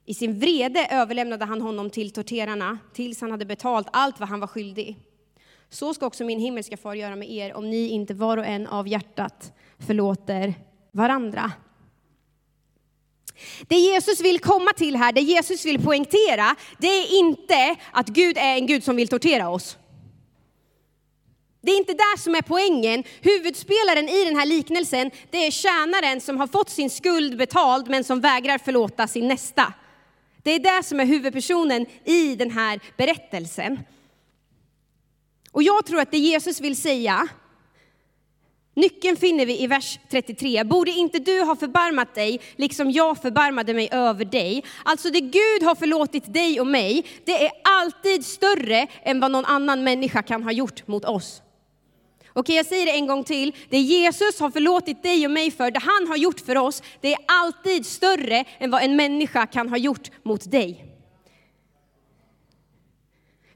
I 0.05 0.13
sin 0.13 0.39
vrede 0.39 0.87
överlämnade 0.91 1.45
han 1.45 1.61
honom 1.61 1.89
till 1.89 2.11
torterarna 2.11 2.77
tills 2.93 3.21
han 3.21 3.31
hade 3.31 3.45
betalt 3.45 3.87
allt 3.93 4.19
vad 4.19 4.29
han 4.29 4.39
var 4.39 4.47
skyldig. 4.47 4.97
Så 5.69 5.93
ska 5.93 6.05
också 6.05 6.23
min 6.23 6.39
himmelska 6.39 6.77
far 6.77 6.93
göra 6.93 7.15
med 7.15 7.31
er 7.31 7.53
om 7.53 7.69
ni 7.69 7.87
inte 7.87 8.13
var 8.13 8.37
och 8.37 8.45
en 8.45 8.67
av 8.67 8.87
hjärtat 8.87 9.53
förlåter 9.87 10.53
varandra. 10.91 11.51
Det 13.67 13.75
Jesus 13.75 14.21
vill 14.21 14.39
komma 14.39 14.71
till 14.73 14.95
här, 14.95 15.11
det 15.11 15.21
Jesus 15.21 15.65
vill 15.65 15.83
poängtera, 15.83 16.55
det 16.77 16.87
är 16.87 17.19
inte 17.19 17.75
att 17.91 18.07
Gud 18.07 18.37
är 18.37 18.55
en 18.55 18.67
Gud 18.67 18.83
som 18.83 18.95
vill 18.95 19.07
tortera 19.07 19.49
oss. 19.49 19.77
Det 21.61 21.71
är 21.71 21.77
inte 21.77 21.93
där 21.93 22.17
som 22.17 22.35
är 22.35 22.41
poängen. 22.41 23.03
Huvudspelaren 23.21 24.09
i 24.09 24.25
den 24.25 24.35
här 24.35 24.45
liknelsen, 24.45 25.11
det 25.31 25.37
är 25.47 25.51
tjänaren 25.51 26.21
som 26.21 26.37
har 26.37 26.47
fått 26.47 26.69
sin 26.69 26.89
skuld 26.89 27.37
betald 27.37 27.89
men 27.89 28.03
som 28.03 28.21
vägrar 28.21 28.57
förlåta 28.57 29.07
sin 29.07 29.27
nästa. 29.27 29.73
Det 30.43 30.51
är 30.51 30.59
det 30.59 30.83
som 30.83 30.99
är 30.99 31.05
huvudpersonen 31.05 31.85
i 32.05 32.35
den 32.35 32.51
här 32.51 32.79
berättelsen. 32.97 33.79
Och 35.57 35.63
jag 35.63 35.85
tror 35.85 35.99
att 35.99 36.11
det 36.11 36.17
Jesus 36.17 36.61
vill 36.61 36.75
säga, 36.75 37.27
nyckeln 38.75 39.17
finner 39.17 39.45
vi 39.45 39.63
i 39.63 39.67
vers 39.67 39.99
33. 40.09 40.63
Borde 40.63 40.91
inte 40.91 41.19
du 41.19 41.41
ha 41.41 41.55
förbarmat 41.55 42.15
dig, 42.15 42.41
liksom 42.55 42.91
jag 42.91 43.21
förbarmade 43.21 43.73
mig 43.73 43.89
över 43.91 44.25
dig? 44.25 44.63
Alltså 44.85 45.09
det 45.09 45.21
Gud 45.21 45.63
har 45.63 45.75
förlåtit 45.75 46.33
dig 46.33 46.59
och 46.59 46.67
mig, 46.67 47.05
det 47.25 47.45
är 47.45 47.51
alltid 47.63 48.25
större 48.25 48.87
än 49.03 49.19
vad 49.19 49.31
någon 49.31 49.45
annan 49.45 49.83
människa 49.83 50.21
kan 50.21 50.43
ha 50.43 50.51
gjort 50.51 50.87
mot 50.87 51.05
oss. 51.05 51.41
Okej, 52.33 52.55
jag 52.55 52.65
säger 52.65 52.85
det 52.85 52.91
en 52.91 53.07
gång 53.07 53.23
till. 53.23 53.55
Det 53.69 53.79
Jesus 53.79 54.39
har 54.39 54.51
förlåtit 54.51 55.03
dig 55.03 55.25
och 55.25 55.31
mig 55.31 55.51
för, 55.51 55.71
det 55.71 55.79
han 55.79 56.07
har 56.07 56.17
gjort 56.17 56.39
för 56.39 56.57
oss, 56.57 56.83
det 57.01 57.13
är 57.13 57.19
alltid 57.27 57.85
större 57.85 58.45
än 58.59 58.71
vad 58.71 58.83
en 58.83 58.95
människa 58.95 59.45
kan 59.45 59.69
ha 59.69 59.77
gjort 59.77 60.11
mot 60.23 60.51
dig. 60.51 60.86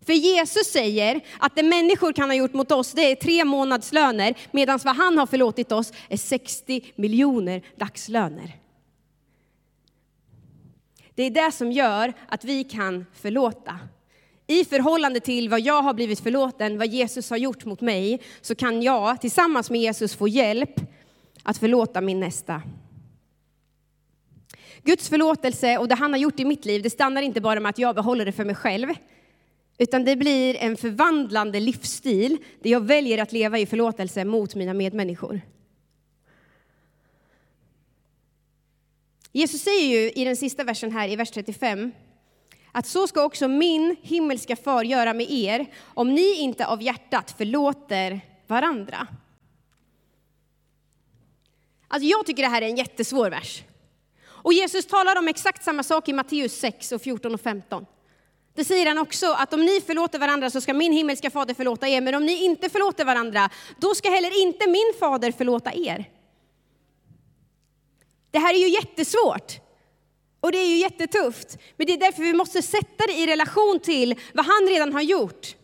För 0.05 0.13
Jesus 0.13 0.67
säger 0.67 1.21
att 1.39 1.55
det 1.55 1.63
människor 1.63 2.13
kan 2.13 2.29
ha 2.29 2.35
gjort 2.35 2.53
mot 2.53 2.71
oss, 2.71 2.91
det 2.91 3.11
är 3.11 3.15
tre 3.15 3.45
månadslöner, 3.45 4.35
medan 4.51 4.79
vad 4.83 4.95
han 4.95 5.17
har 5.17 5.25
förlåtit 5.25 5.71
oss 5.71 5.93
är 6.09 6.17
60 6.17 6.93
miljoner 6.95 7.61
dagslöner. 7.75 8.57
Det 11.15 11.23
är 11.23 11.29
det 11.29 11.51
som 11.51 11.71
gör 11.71 12.13
att 12.27 12.43
vi 12.43 12.63
kan 12.63 13.05
förlåta. 13.13 13.79
I 14.47 14.65
förhållande 14.65 15.19
till 15.19 15.49
vad 15.49 15.61
jag 15.61 15.81
har 15.81 15.93
blivit 15.93 16.19
förlåten, 16.19 16.77
vad 16.77 16.87
Jesus 16.87 17.29
har 17.29 17.37
gjort 17.37 17.65
mot 17.65 17.81
mig, 17.81 18.21
så 18.41 18.55
kan 18.55 18.81
jag 18.81 19.21
tillsammans 19.21 19.69
med 19.69 19.81
Jesus 19.81 20.15
få 20.15 20.27
hjälp 20.27 20.75
att 21.43 21.57
förlåta 21.57 22.01
min 22.01 22.19
nästa. 22.19 22.61
Guds 24.83 25.09
förlåtelse 25.09 25.77
och 25.77 25.87
det 25.87 25.95
han 25.95 26.13
har 26.13 26.19
gjort 26.19 26.39
i 26.39 26.45
mitt 26.45 26.65
liv, 26.65 26.81
det 26.81 26.89
stannar 26.89 27.21
inte 27.21 27.41
bara 27.41 27.59
med 27.59 27.69
att 27.69 27.77
jag 27.77 27.95
behåller 27.95 28.25
det 28.25 28.31
för 28.31 28.45
mig 28.45 28.55
själv, 28.55 28.89
utan 29.81 30.05
det 30.05 30.15
blir 30.15 30.55
en 30.55 30.77
förvandlande 30.77 31.59
livsstil 31.59 32.37
där 32.59 32.69
jag 32.69 32.79
väljer 32.79 33.17
att 33.17 33.31
leva 33.31 33.59
i 33.59 33.65
förlåtelse 33.65 34.25
mot 34.25 34.55
mina 34.55 34.73
medmänniskor. 34.73 35.41
Jesus 39.31 39.61
säger 39.61 39.87
ju 39.87 40.11
i 40.11 40.25
den 40.25 40.35
sista 40.35 40.63
versen 40.63 40.91
här, 40.91 41.09
i 41.09 41.15
vers 41.15 41.31
35, 41.31 41.91
att 42.71 42.87
så 42.87 43.07
ska 43.07 43.23
också 43.23 43.47
min 43.47 43.95
himmelska 44.01 44.55
far 44.55 44.83
göra 44.83 45.13
med 45.13 45.31
er 45.31 45.65
om 45.83 46.13
ni 46.13 46.33
inte 46.39 46.65
av 46.65 46.81
hjärtat 46.81 47.35
förlåter 47.37 48.21
varandra. 48.47 49.07
Alltså 51.87 52.07
jag 52.07 52.25
tycker 52.25 52.43
det 52.43 52.49
här 52.49 52.61
är 52.61 52.69
en 52.69 52.77
jättesvår 52.77 53.29
vers. 53.29 53.63
Och 54.23 54.53
Jesus 54.53 54.85
talar 54.85 55.19
om 55.19 55.27
exakt 55.27 55.63
samma 55.63 55.83
sak 55.83 56.09
i 56.09 56.13
Matteus 56.13 56.59
6 56.59 56.91
och 56.91 57.01
14 57.01 57.33
och 57.33 57.41
15. 57.41 57.85
Det 58.53 58.65
säger 58.65 58.85
han 58.85 58.97
också, 58.97 59.33
att 59.33 59.53
om 59.53 59.65
ni 59.65 59.81
förlåter 59.81 60.19
varandra 60.19 60.49
så 60.49 60.61
ska 60.61 60.73
min 60.73 60.93
himmelska 60.93 61.29
fader 61.29 61.53
förlåta 61.53 61.87
er, 61.87 62.01
men 62.01 62.15
om 62.15 62.25
ni 62.25 62.45
inte 62.45 62.69
förlåter 62.69 63.05
varandra, 63.05 63.49
då 63.77 63.95
ska 63.95 64.09
heller 64.09 64.41
inte 64.41 64.67
min 64.67 64.93
fader 64.99 65.31
förlåta 65.31 65.73
er. 65.73 66.09
Det 68.31 68.39
här 68.39 68.53
är 68.53 68.57
ju 68.57 68.69
jättesvårt. 68.69 69.59
Och 70.39 70.51
det 70.51 70.57
är 70.57 70.67
ju 70.67 70.77
jättetufft. 70.77 71.57
Men 71.77 71.87
det 71.87 71.93
är 71.93 71.97
därför 71.97 72.23
vi 72.23 72.33
måste 72.33 72.61
sätta 72.61 73.07
det 73.07 73.13
i 73.13 73.27
relation 73.27 73.79
till 73.79 74.19
vad 74.33 74.45
han 74.45 74.67
redan 74.67 74.93
har 74.93 75.01
gjort. 75.01 75.55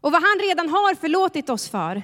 Och 0.00 0.12
vad 0.12 0.22
han 0.22 0.38
redan 0.38 0.68
har 0.68 0.94
förlåtit 0.94 1.50
oss 1.50 1.68
för. 1.68 2.02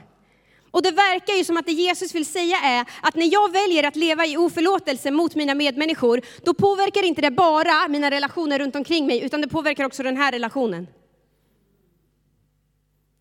Och 0.75 0.83
det 0.83 0.91
verkar 0.91 1.35
ju 1.35 1.45
som 1.45 1.57
att 1.57 1.67
det 1.67 1.73
Jesus 1.73 2.15
vill 2.15 2.27
säga 2.27 2.57
är 2.57 2.85
att 3.01 3.15
när 3.15 3.33
jag 3.33 3.53
väljer 3.53 3.85
att 3.85 3.97
leva 3.97 4.27
i 4.27 4.37
oförlåtelse 4.37 5.11
mot 5.11 5.35
mina 5.35 5.55
medmänniskor, 5.55 6.21
då 6.45 6.55
påverkar 6.55 7.03
inte 7.03 7.23
det 7.23 7.31
bara 7.31 7.89
mina 7.89 8.11
relationer 8.11 8.59
runt 8.59 8.77
omkring 8.77 9.07
mig, 9.07 9.25
utan 9.25 9.41
det 9.41 9.49
påverkar 9.49 9.85
också 9.85 10.03
den 10.03 10.17
här 10.17 10.33
relationen. 10.33 10.87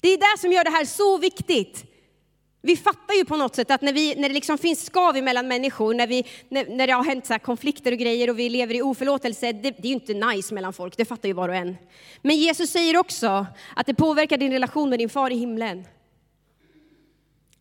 Det 0.01 0.07
är 0.07 0.17
det 0.17 0.39
som 0.41 0.51
gör 0.51 0.63
det 0.63 0.69
här 0.69 0.85
så 0.85 1.17
viktigt. 1.17 1.83
Vi 2.61 2.77
fattar 2.77 3.13
ju 3.13 3.25
på 3.25 3.37
något 3.37 3.55
sätt 3.55 3.71
att 3.71 3.81
när, 3.81 3.93
vi, 3.93 4.15
när 4.15 4.29
det 4.29 4.35
liksom 4.35 4.57
finns 4.57 4.85
skav 4.85 5.23
mellan 5.23 5.47
människor, 5.47 5.93
när, 5.93 6.07
vi, 6.07 6.25
när, 6.49 6.65
när 6.65 6.87
det 6.87 6.93
har 6.93 7.03
hänt 7.03 7.25
så 7.25 7.39
konflikter 7.39 7.91
och 7.91 7.97
grejer 7.97 8.29
och 8.29 8.39
vi 8.39 8.49
lever 8.49 8.75
i 8.75 8.81
oförlåtelse, 8.81 9.51
det, 9.51 9.71
det 9.71 9.87
är 9.87 9.87
ju 9.87 9.93
inte 9.93 10.13
nice 10.13 10.53
mellan 10.53 10.73
folk, 10.73 10.97
det 10.97 11.05
fattar 11.05 11.27
ju 11.27 11.33
var 11.33 11.49
och 11.49 11.55
en. 11.55 11.77
Men 12.21 12.35
Jesus 12.35 12.69
säger 12.69 12.97
också 12.97 13.45
att 13.75 13.85
det 13.85 13.93
påverkar 13.93 14.37
din 14.37 14.51
relation 14.51 14.89
med 14.89 14.99
din 14.99 15.09
far 15.09 15.31
i 15.31 15.35
himlen. 15.35 15.85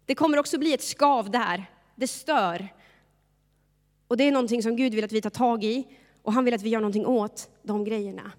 Det 0.07 0.15
kommer 0.15 0.39
också 0.39 0.59
bli 0.59 0.75
ett 0.75 0.83
skav 0.83 1.31
där, 1.31 1.65
det 1.95 2.07
stör. 2.07 2.69
Och 4.09 4.17
det 4.17 4.25
är 4.25 4.33
någonting 4.33 4.63
som 4.63 4.77
Gud 4.77 4.95
vill 4.95 5.05
att 5.05 5.13
vi 5.13 5.23
tar 5.23 5.31
tag 5.31 5.65
i 5.65 5.87
och 6.23 6.33
han 6.33 6.45
vill 6.45 6.55
att 6.55 6.63
vi 6.63 6.69
gör 6.69 6.81
någonting 6.81 7.07
åt 7.07 7.51
de 7.63 7.85
grejerna. 7.85 8.33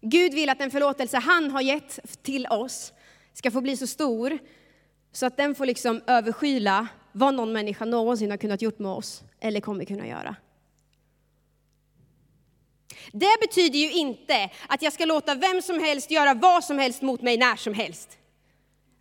Gud 0.00 0.34
vill 0.34 0.48
att 0.48 0.58
den 0.58 0.70
förlåtelse 0.70 1.18
han 1.18 1.50
har 1.50 1.60
gett 1.60 2.22
till 2.22 2.46
oss 2.46 2.92
ska 3.32 3.50
få 3.50 3.60
bli 3.60 3.76
så 3.76 3.86
stor 3.86 4.38
så 5.12 5.26
att 5.26 5.36
den 5.36 5.54
får 5.54 5.66
liksom 5.66 6.00
överskyla 6.06 6.88
vad 7.12 7.34
någon 7.34 7.52
människa 7.52 7.84
någonsin 7.84 8.30
har 8.30 8.36
kunnat 8.36 8.62
gjort 8.62 8.78
med 8.78 8.90
oss 8.90 9.22
eller 9.40 9.60
kommer 9.60 9.84
kunna 9.84 10.06
göra. 10.06 10.36
Det 13.12 13.40
betyder 13.40 13.78
ju 13.78 13.92
inte 13.92 14.50
att 14.68 14.82
jag 14.82 14.92
ska 14.92 15.04
låta 15.04 15.34
vem 15.34 15.62
som 15.62 15.80
helst 15.80 16.10
göra 16.10 16.34
vad 16.34 16.64
som 16.64 16.78
helst 16.78 17.02
mot 17.02 17.22
mig 17.22 17.36
när 17.36 17.56
som 17.56 17.74
helst. 17.74 18.18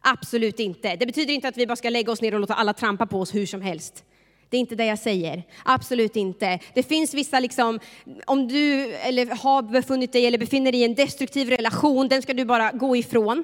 Absolut 0.08 0.60
inte. 0.60 0.96
Det 0.96 1.06
betyder 1.06 1.34
inte 1.34 1.48
att 1.48 1.58
vi 1.58 1.68
bara 1.68 1.76
ska 1.76 1.90
lägga 1.90 2.12
oss 2.12 2.22
ner 2.22 2.34
och 2.34 2.40
låta 2.40 2.54
alla 2.54 2.74
trampa 2.74 3.06
på 3.06 3.20
oss 3.20 3.36
hur 3.36 3.46
som 3.46 3.62
helst. 3.62 4.04
Det 4.50 4.58
är 4.58 4.62
inte 4.62 4.76
det 4.76 4.86
jag 4.86 5.00
säger. 5.00 5.44
Absolut 5.66 6.16
inte. 6.16 6.60
Det 6.74 6.84
finns 6.84 7.14
vissa, 7.14 7.40
liksom, 7.40 7.80
om 8.26 8.48
du 8.48 8.94
eller 8.94 9.26
har 9.26 9.62
befunnit 9.62 10.14
dig 10.14 10.26
eller 10.26 10.38
befinner 10.38 10.72
dig 10.72 10.82
i 10.82 10.84
en 10.84 10.96
destruktiv 10.96 11.50
relation, 11.50 12.08
den 12.08 12.22
ska 12.22 12.34
du 12.34 12.46
bara 12.46 12.72
gå 12.72 12.96
ifrån. 12.96 13.44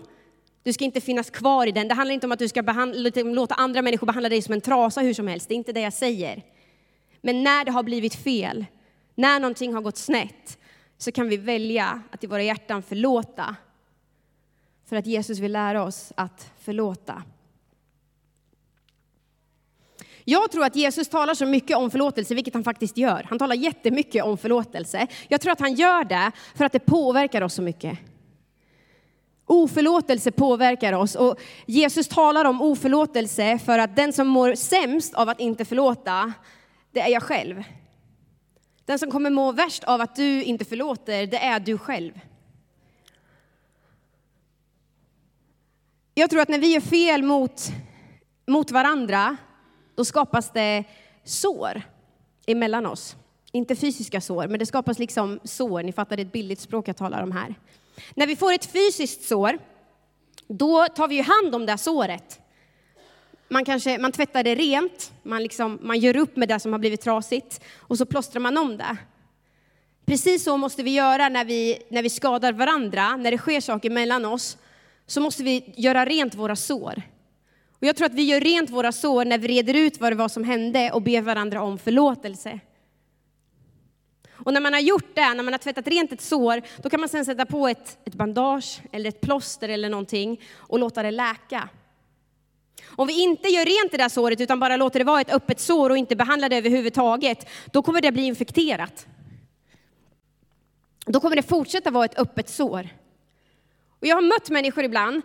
Du 0.64 0.74
ska 0.74 0.86
inte 0.86 1.02
finnas 1.02 1.30
kvar 1.30 1.68
i 1.68 1.72
den. 1.72 1.88
Det 1.88 1.94
handlar 1.94 2.14
inte 2.14 2.28
om 2.28 2.32
att 2.32 2.40
du 2.40 2.48
ska 2.48 2.64
behandla, 2.64 3.12
låta 3.16 3.56
andra 3.56 3.82
människor 3.82 4.08
behandla 4.08 4.30
dig 4.30 4.42
som 4.42 4.54
en 4.54 4.62
trasa 4.62 5.02
hur 5.02 5.14
som 5.14 5.28
helst. 5.28 5.48
Det 5.48 5.54
är 5.54 5.56
inte 5.56 5.74
det 5.74 5.82
jag 5.82 5.94
säger. 5.94 6.44
Men 7.22 7.44
när 7.44 7.66
det 7.66 7.72
har 7.72 7.84
blivit 7.84 8.16
fel, 8.16 8.66
när 9.16 9.40
någonting 9.40 9.74
har 9.74 9.82
gått 9.82 9.98
snett, 9.98 10.58
så 10.98 11.12
kan 11.12 11.30
vi 11.30 11.38
välja 11.38 12.02
att 12.12 12.24
i 12.24 12.28
våra 12.28 12.44
hjärtan 12.44 12.84
förlåta. 12.84 13.56
För 14.92 14.96
att 14.96 15.06
Jesus 15.06 15.40
vill 15.40 15.52
lära 15.52 15.84
oss 15.84 16.14
att 16.16 16.52
förlåta. 16.60 17.24
Jag 20.24 20.52
tror 20.52 20.66
att 20.66 20.76
Jesus 20.76 21.10
talar 21.10 21.34
så 21.34 21.46
mycket 21.46 21.78
om 21.78 21.92
förlåtelse, 21.92 22.36
vilket 22.36 22.54
han 22.54 22.64
faktiskt 22.64 22.98
gör. 22.98 23.26
Han 23.30 23.40
talar 23.40 23.56
jättemycket 23.56 24.24
om 24.24 24.38
förlåtelse. 24.38 25.08
Jag 25.28 25.42
tror 25.42 25.52
att 25.52 25.60
han 25.60 25.74
gör 25.74 26.04
det 26.04 26.32
för 26.56 26.66
att 26.66 26.72
det 26.72 26.80
påverkar 26.80 27.42
oss 27.42 27.54
så 27.54 27.62
mycket. 27.62 28.00
Oförlåtelse 29.46 30.32
påverkar 30.32 30.94
oss 30.94 31.16
och 31.16 31.40
Jesus 31.66 32.08
talar 32.08 32.46
om 32.46 32.62
oförlåtelse 32.62 33.60
för 33.60 33.80
att 33.80 33.96
den 33.96 34.14
som 34.14 34.28
mår 34.28 34.56
sämst 34.56 35.14
av 35.14 35.30
att 35.30 35.40
inte 35.40 35.66
förlåta, 35.66 36.34
det 36.92 37.00
är 37.00 37.10
jag 37.10 37.24
själv. 37.24 37.64
Den 38.86 39.00
som 39.00 39.12
kommer 39.12 39.30
må 39.30 39.52
värst 39.52 39.84
av 39.84 40.02
att 40.02 40.16
du 40.16 40.44
inte 40.44 40.66
förlåter, 40.66 41.28
det 41.28 41.38
är 41.38 41.60
du 41.60 41.78
själv. 41.78 42.12
Jag 46.22 46.30
tror 46.30 46.42
att 46.42 46.50
när 46.50 46.60
vi 46.60 46.74
gör 46.74 46.82
fel 46.82 47.24
mot, 47.24 47.62
mot 48.48 48.72
varandra, 48.72 49.38
då 49.96 50.06
skapas 50.06 50.52
det 50.52 50.84
sår 51.24 51.82
emellan 52.48 52.86
oss. 52.86 53.16
Inte 53.52 53.76
fysiska 53.76 54.22
sår, 54.22 54.48
men 54.48 54.60
det 54.60 54.66
skapas 54.66 55.00
liksom 55.00 55.40
sår. 55.44 55.84
Ni 55.84 55.92
fattar, 55.92 56.16
det 56.16 56.22
är 56.22 56.26
ett 56.26 56.32
billigt 56.32 56.60
språk 56.60 56.88
jag 56.88 56.98
talar 56.98 57.24
om 57.24 57.32
här. 57.32 57.56
När 58.16 58.28
vi 58.28 58.36
får 58.36 58.54
ett 58.54 58.66
fysiskt 58.66 59.24
sår, 59.24 59.58
då 60.48 60.88
tar 60.88 61.08
vi 61.08 61.16
ju 61.16 61.22
hand 61.22 61.56
om 61.56 61.66
det 61.66 61.78
såret. 61.78 62.40
Man, 63.48 63.66
kanske, 63.66 63.98
man 63.98 64.12
tvättar 64.12 64.44
det 64.44 64.56
rent, 64.56 65.12
man, 65.24 65.44
liksom, 65.44 65.80
man 65.82 66.00
gör 66.00 66.16
upp 66.16 66.36
med 66.36 66.50
det 66.50 66.60
som 66.60 66.72
har 66.72 66.80
blivit 66.80 67.02
trasigt 67.02 67.62
och 67.78 67.98
så 67.98 68.06
plåstrar 68.06 68.40
man 68.40 68.58
om 68.58 68.78
det. 68.78 68.98
Precis 70.06 70.44
så 70.44 70.58
måste 70.58 70.84
vi 70.84 70.92
göra 70.92 71.30
när 71.30 71.46
vi, 71.46 71.84
när 71.90 72.04
vi 72.04 72.10
skadar 72.10 72.54
varandra, 72.54 73.16
när 73.18 73.32
det 73.32 73.38
sker 73.38 73.62
saker 73.62 73.90
mellan 73.90 74.26
oss, 74.26 74.58
så 75.12 75.22
måste 75.22 75.44
vi 75.44 75.74
göra 75.78 76.06
rent 76.06 76.36
våra 76.36 76.56
sår. 76.56 77.02
Och 77.80 77.88
jag 77.88 77.96
tror 77.96 78.06
att 78.06 78.14
vi 78.14 78.24
gör 78.24 78.40
rent 78.40 78.70
våra 78.70 78.92
sår 78.92 79.26
när 79.26 79.38
vi 79.38 79.48
reder 79.48 79.74
ut 79.74 80.00
vad 80.00 80.12
det 80.12 80.16
var 80.16 80.28
som 80.30 80.44
hände 80.44 80.92
och 80.92 81.02
ber 81.02 81.22
varandra 81.22 81.62
om 81.62 81.78
förlåtelse. 81.78 82.60
Och 84.32 84.54
när 84.54 84.62
man 84.62 84.74
har 84.74 84.80
gjort 84.80 85.16
det, 85.16 85.34
när 85.34 85.44
man 85.44 85.54
har 85.54 85.58
tvättat 85.58 85.88
rent 85.88 86.12
ett 86.12 86.22
sår, 86.22 86.62
då 86.82 86.90
kan 86.90 87.00
man 87.00 87.10
sen 87.10 87.26
sätta 87.26 87.46
på 87.46 87.68
ett, 87.68 87.98
ett 88.06 88.14
bandage 88.14 88.82
eller 88.92 89.10
ett 89.10 89.22
plåster 89.22 89.70
eller 89.70 89.90
någonting 89.90 90.42
och 90.56 90.80
låta 90.80 91.04
det 91.04 91.12
läka. 91.12 91.70
Om 92.86 93.08
vi 93.08 93.24
inte 93.24 93.48
gör 93.48 93.66
rent 93.66 93.92
det 93.92 93.98
där 93.98 94.10
såret 94.10 94.42
utan 94.42 94.60
bara 94.60 94.78
låter 94.78 95.00
det 95.00 95.06
vara 95.06 95.22
ett 95.22 95.34
öppet 95.34 95.60
sår 95.60 95.90
och 95.90 95.98
inte 95.98 96.16
behandlar 96.16 96.50
det 96.50 96.58
överhuvudtaget, 96.58 97.50
då 97.72 97.82
kommer 97.82 98.02
det 98.02 98.12
bli 98.12 98.24
infekterat. 98.24 99.08
Då 101.06 101.20
kommer 101.20 101.36
det 101.36 101.44
fortsätta 101.44 101.92
vara 101.92 102.06
ett 102.06 102.20
öppet 102.20 102.50
sår. 102.50 102.90
Och 104.02 104.08
jag 104.08 104.16
har 104.16 104.22
mött 104.22 104.50
människor 104.50 104.84
ibland 104.84 105.22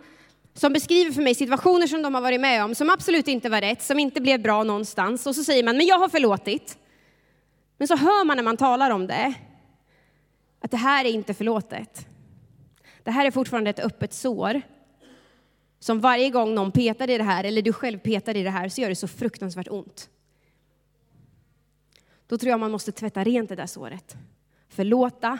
som 0.53 0.73
beskriver 0.73 1.11
för 1.11 1.21
mig 1.21 1.35
situationer 1.35 1.87
som 1.87 2.01
de 2.01 2.15
har 2.15 2.21
varit 2.21 2.41
med 2.41 2.63
om, 2.63 2.75
som 2.75 2.89
absolut 2.89 3.27
inte 3.27 3.49
var 3.49 3.61
rätt, 3.61 3.81
som 3.81 3.99
inte 3.99 4.21
blev 4.21 4.41
bra 4.41 4.63
någonstans. 4.63 5.27
Och 5.27 5.35
så 5.35 5.43
säger 5.43 5.63
man, 5.63 5.77
men 5.77 5.85
jag 5.85 5.99
har 5.99 6.09
förlåtit. 6.09 6.77
Men 7.77 7.87
så 7.87 7.95
hör 7.95 8.25
man 8.25 8.37
när 8.37 8.43
man 8.43 8.57
talar 8.57 8.91
om 8.91 9.07
det, 9.07 9.33
att 10.59 10.71
det 10.71 10.77
här 10.77 11.05
är 11.05 11.09
inte 11.09 11.33
förlåtet. 11.33 12.07
Det 13.03 13.11
här 13.11 13.25
är 13.25 13.31
fortfarande 13.31 13.69
ett 13.69 13.79
öppet 13.79 14.13
sår. 14.13 14.61
Som 15.79 15.99
varje 15.99 16.29
gång 16.29 16.55
någon 16.55 16.71
petar 16.71 17.09
i 17.09 17.17
det 17.17 17.23
här, 17.23 17.43
eller 17.43 17.61
du 17.61 17.73
själv 17.73 17.99
petar 17.99 18.37
i 18.37 18.43
det 18.43 18.49
här, 18.49 18.69
så 18.69 18.81
gör 18.81 18.89
det 18.89 18.95
så 18.95 19.07
fruktansvärt 19.07 19.67
ont. 19.67 20.09
Då 22.27 22.37
tror 22.37 22.49
jag 22.49 22.59
man 22.59 22.71
måste 22.71 22.91
tvätta 22.91 23.23
rent 23.23 23.49
det 23.49 23.55
där 23.55 23.65
såret. 23.65 24.17
Förlåta, 24.69 25.37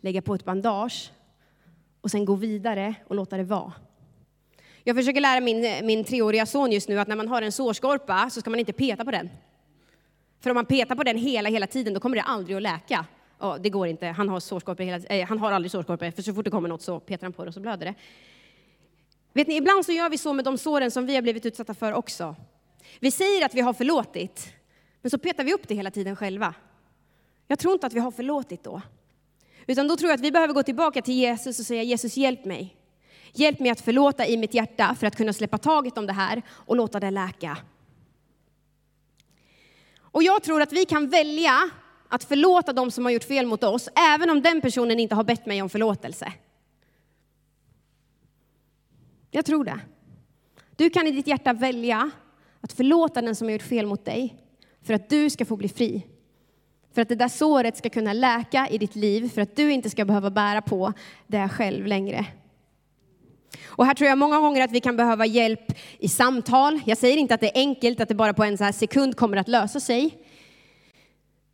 lägga 0.00 0.22
på 0.22 0.34
ett 0.34 0.44
bandage 0.44 1.12
och 2.06 2.10
sen 2.10 2.24
gå 2.24 2.34
vidare 2.34 2.94
och 3.06 3.14
låta 3.14 3.36
det 3.36 3.44
vara. 3.44 3.72
Jag 4.84 4.96
försöker 4.96 5.20
lära 5.20 5.40
min, 5.40 5.86
min 5.86 6.04
treåriga 6.04 6.46
son 6.46 6.72
just 6.72 6.88
nu 6.88 7.00
att 7.00 7.08
när 7.08 7.16
man 7.16 7.28
har 7.28 7.42
en 7.42 7.52
sårskorpa 7.52 8.30
så 8.30 8.40
ska 8.40 8.50
man 8.50 8.60
inte 8.60 8.72
peta 8.72 9.04
på 9.04 9.10
den. 9.10 9.30
För 10.40 10.50
om 10.50 10.54
man 10.54 10.66
petar 10.66 10.94
på 10.94 11.02
den 11.02 11.18
hela, 11.18 11.48
hela 11.48 11.66
tiden, 11.66 11.94
då 11.94 12.00
kommer 12.00 12.16
det 12.16 12.22
aldrig 12.22 12.56
att 12.56 12.62
läka. 12.62 13.06
Oh, 13.40 13.56
det 13.60 13.70
går 13.70 13.86
inte, 13.86 14.06
han 14.06 14.28
har, 14.28 14.40
sårskorpor 14.40 14.84
hela, 14.84 15.06
eh, 15.06 15.26
han 15.28 15.38
har 15.38 15.52
aldrig 15.52 15.70
sårskorpor, 15.70 16.10
för 16.10 16.22
så 16.22 16.34
fort 16.34 16.44
det 16.44 16.50
kommer 16.50 16.68
något 16.68 16.82
så 16.82 17.00
petar 17.00 17.26
han 17.26 17.32
på 17.32 17.44
det 17.44 17.48
och 17.48 17.54
så 17.54 17.60
blöder 17.60 17.86
det. 17.86 17.94
Vet 19.32 19.48
ni, 19.48 19.56
ibland 19.56 19.86
så 19.86 19.92
gör 19.92 20.10
vi 20.10 20.18
så 20.18 20.32
med 20.32 20.44
de 20.44 20.58
såren 20.58 20.90
som 20.90 21.06
vi 21.06 21.14
har 21.14 21.22
blivit 21.22 21.46
utsatta 21.46 21.74
för 21.74 21.92
också. 21.92 22.36
Vi 23.00 23.10
säger 23.10 23.44
att 23.44 23.54
vi 23.54 23.60
har 23.60 23.72
förlåtit, 23.72 24.52
men 25.02 25.10
så 25.10 25.18
petar 25.18 25.44
vi 25.44 25.54
upp 25.54 25.68
det 25.68 25.74
hela 25.74 25.90
tiden 25.90 26.16
själva. 26.16 26.54
Jag 27.46 27.58
tror 27.58 27.72
inte 27.72 27.86
att 27.86 27.92
vi 27.94 28.00
har 28.00 28.10
förlåtit 28.10 28.64
då. 28.64 28.82
Utan 29.66 29.88
då 29.88 29.96
tror 29.96 30.10
jag 30.10 30.14
att 30.14 30.24
vi 30.24 30.32
behöver 30.32 30.54
gå 30.54 30.62
tillbaka 30.62 31.02
till 31.02 31.14
Jesus 31.14 31.60
och 31.60 31.66
säga 31.66 31.82
Jesus 31.82 32.16
hjälp 32.16 32.44
mig. 32.44 32.76
Hjälp 33.32 33.60
mig 33.60 33.70
att 33.70 33.80
förlåta 33.80 34.26
i 34.26 34.36
mitt 34.36 34.54
hjärta 34.54 34.96
för 35.00 35.06
att 35.06 35.16
kunna 35.16 35.32
släppa 35.32 35.58
taget 35.58 35.98
om 35.98 36.06
det 36.06 36.12
här 36.12 36.42
och 36.50 36.76
låta 36.76 37.00
det 37.00 37.10
läka. 37.10 37.58
Och 40.00 40.22
jag 40.22 40.42
tror 40.42 40.62
att 40.62 40.72
vi 40.72 40.84
kan 40.84 41.08
välja 41.08 41.70
att 42.08 42.24
förlåta 42.24 42.72
dem 42.72 42.90
som 42.90 43.04
har 43.04 43.12
gjort 43.12 43.24
fel 43.24 43.46
mot 43.46 43.64
oss, 43.64 43.88
även 43.94 44.30
om 44.30 44.42
den 44.42 44.60
personen 44.60 45.00
inte 45.00 45.14
har 45.14 45.24
bett 45.24 45.46
mig 45.46 45.62
om 45.62 45.68
förlåtelse. 45.68 46.32
Jag 49.30 49.44
tror 49.44 49.64
det. 49.64 49.80
Du 50.76 50.90
kan 50.90 51.06
i 51.06 51.10
ditt 51.10 51.26
hjärta 51.26 51.52
välja 51.52 52.10
att 52.60 52.72
förlåta 52.72 53.22
den 53.22 53.36
som 53.36 53.46
har 53.46 53.52
gjort 53.52 53.62
fel 53.62 53.86
mot 53.86 54.04
dig, 54.04 54.36
för 54.82 54.94
att 54.94 55.08
du 55.08 55.30
ska 55.30 55.44
få 55.44 55.56
bli 55.56 55.68
fri. 55.68 56.06
För 56.96 57.02
att 57.02 57.08
det 57.08 57.14
där 57.14 57.28
såret 57.28 57.76
ska 57.76 57.88
kunna 57.88 58.12
läka 58.12 58.68
i 58.68 58.78
ditt 58.78 58.96
liv, 58.96 59.28
för 59.28 59.42
att 59.42 59.56
du 59.56 59.72
inte 59.72 59.90
ska 59.90 60.04
behöva 60.04 60.30
bära 60.30 60.62
på 60.62 60.92
det 61.26 61.48
själv 61.48 61.86
längre. 61.86 62.26
Och 63.64 63.86
här 63.86 63.94
tror 63.94 64.08
jag 64.08 64.18
många 64.18 64.40
gånger 64.40 64.64
att 64.64 64.72
vi 64.72 64.80
kan 64.80 64.96
behöva 64.96 65.26
hjälp 65.26 65.72
i 65.98 66.08
samtal. 66.08 66.80
Jag 66.86 66.98
säger 66.98 67.16
inte 67.16 67.34
att 67.34 67.40
det 67.40 67.56
är 67.56 67.60
enkelt, 67.60 68.00
att 68.00 68.08
det 68.08 68.14
bara 68.14 68.34
på 68.34 68.44
en 68.44 68.58
så 68.58 68.64
här 68.64 68.72
sekund 68.72 69.16
kommer 69.16 69.36
att 69.36 69.48
lösa 69.48 69.80
sig. 69.80 70.18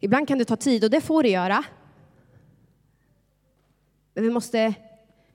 Ibland 0.00 0.28
kan 0.28 0.38
det 0.38 0.44
ta 0.44 0.56
tid 0.56 0.84
och 0.84 0.90
det 0.90 1.00
får 1.00 1.22
det 1.22 1.28
göra. 1.28 1.64
Men 4.14 4.24
vi 4.24 4.30
måste 4.30 4.74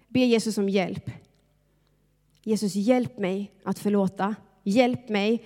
be 0.07 0.19
Jesus 0.19 0.57
om 0.57 0.69
hjälp. 0.69 1.11
Jesus, 2.43 2.75
hjälp 2.75 3.17
mig 3.17 3.51
att 3.63 3.79
förlåta. 3.79 4.35
Hjälp 4.63 5.09
mig 5.09 5.45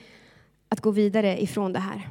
att 0.69 0.81
gå 0.81 0.91
vidare 0.91 1.43
ifrån 1.43 1.73
det 1.73 1.79
här. 1.79 2.09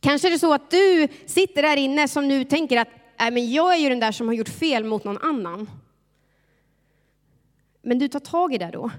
Kanske 0.00 0.28
är 0.28 0.30
det 0.30 0.38
så 0.38 0.52
att 0.52 0.70
du 0.70 1.08
sitter 1.26 1.62
där 1.62 1.76
inne 1.76 2.08
som 2.08 2.28
nu 2.28 2.44
tänker 2.44 2.76
att 2.76 2.88
äh, 3.20 3.30
men 3.30 3.52
jag 3.52 3.74
är 3.74 3.78
ju 3.78 3.88
den 3.88 4.00
där 4.00 4.12
som 4.12 4.28
har 4.28 4.34
gjort 4.34 4.48
fel 4.48 4.84
mot 4.84 5.04
någon 5.04 5.18
annan. 5.18 5.70
Men 7.82 7.98
du 7.98 8.08
tar 8.08 8.20
tag 8.20 8.54
i 8.54 8.58
det 8.58 8.70
då. 8.72 8.90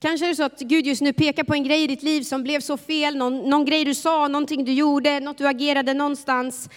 Kanske 0.00 0.26
är 0.26 0.28
det 0.28 0.36
så 0.36 0.42
att 0.42 0.60
Gud 0.60 0.86
just 0.86 1.02
nu 1.02 1.12
pekar 1.12 1.44
på 1.44 1.54
en 1.54 1.64
grej 1.64 1.82
i 1.82 1.86
ditt 1.86 2.02
liv 2.02 2.22
som 2.22 2.42
blev 2.42 2.60
så 2.60 2.76
fel, 2.76 3.16
någon, 3.16 3.50
någon 3.50 3.64
grej 3.64 3.84
du 3.84 3.94
sa, 3.94 4.28
någonting 4.28 4.64
du 4.64 4.72
gjorde, 4.72 5.20
något 5.20 5.38
du 5.38 5.48
agerade 5.48 5.94
någonstans. 5.94 6.68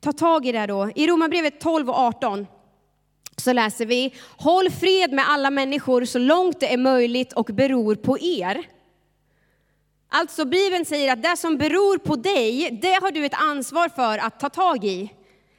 Ta 0.00 0.12
tag 0.12 0.46
i 0.46 0.52
det 0.52 0.66
då. 0.66 0.90
I 0.94 1.06
Romarbrevet 1.06 1.60
12 1.60 1.90
och 1.90 1.98
18 1.98 2.46
så 3.36 3.52
läser 3.52 3.86
vi, 3.86 4.14
håll 4.36 4.70
fred 4.70 5.12
med 5.12 5.24
alla 5.28 5.50
människor 5.50 6.04
så 6.04 6.18
långt 6.18 6.60
det 6.60 6.72
är 6.72 6.76
möjligt 6.76 7.32
och 7.32 7.44
beror 7.44 7.94
på 7.94 8.18
er. 8.18 8.64
Alltså 10.08 10.44
Bibeln 10.44 10.84
säger 10.84 11.12
att 11.12 11.22
det 11.22 11.36
som 11.36 11.56
beror 11.56 11.98
på 11.98 12.16
dig, 12.16 12.78
det 12.82 12.92
har 12.92 13.10
du 13.10 13.24
ett 13.24 13.34
ansvar 13.34 13.88
för 13.88 14.18
att 14.18 14.40
ta 14.40 14.48
tag 14.48 14.84
i. 14.84 15.12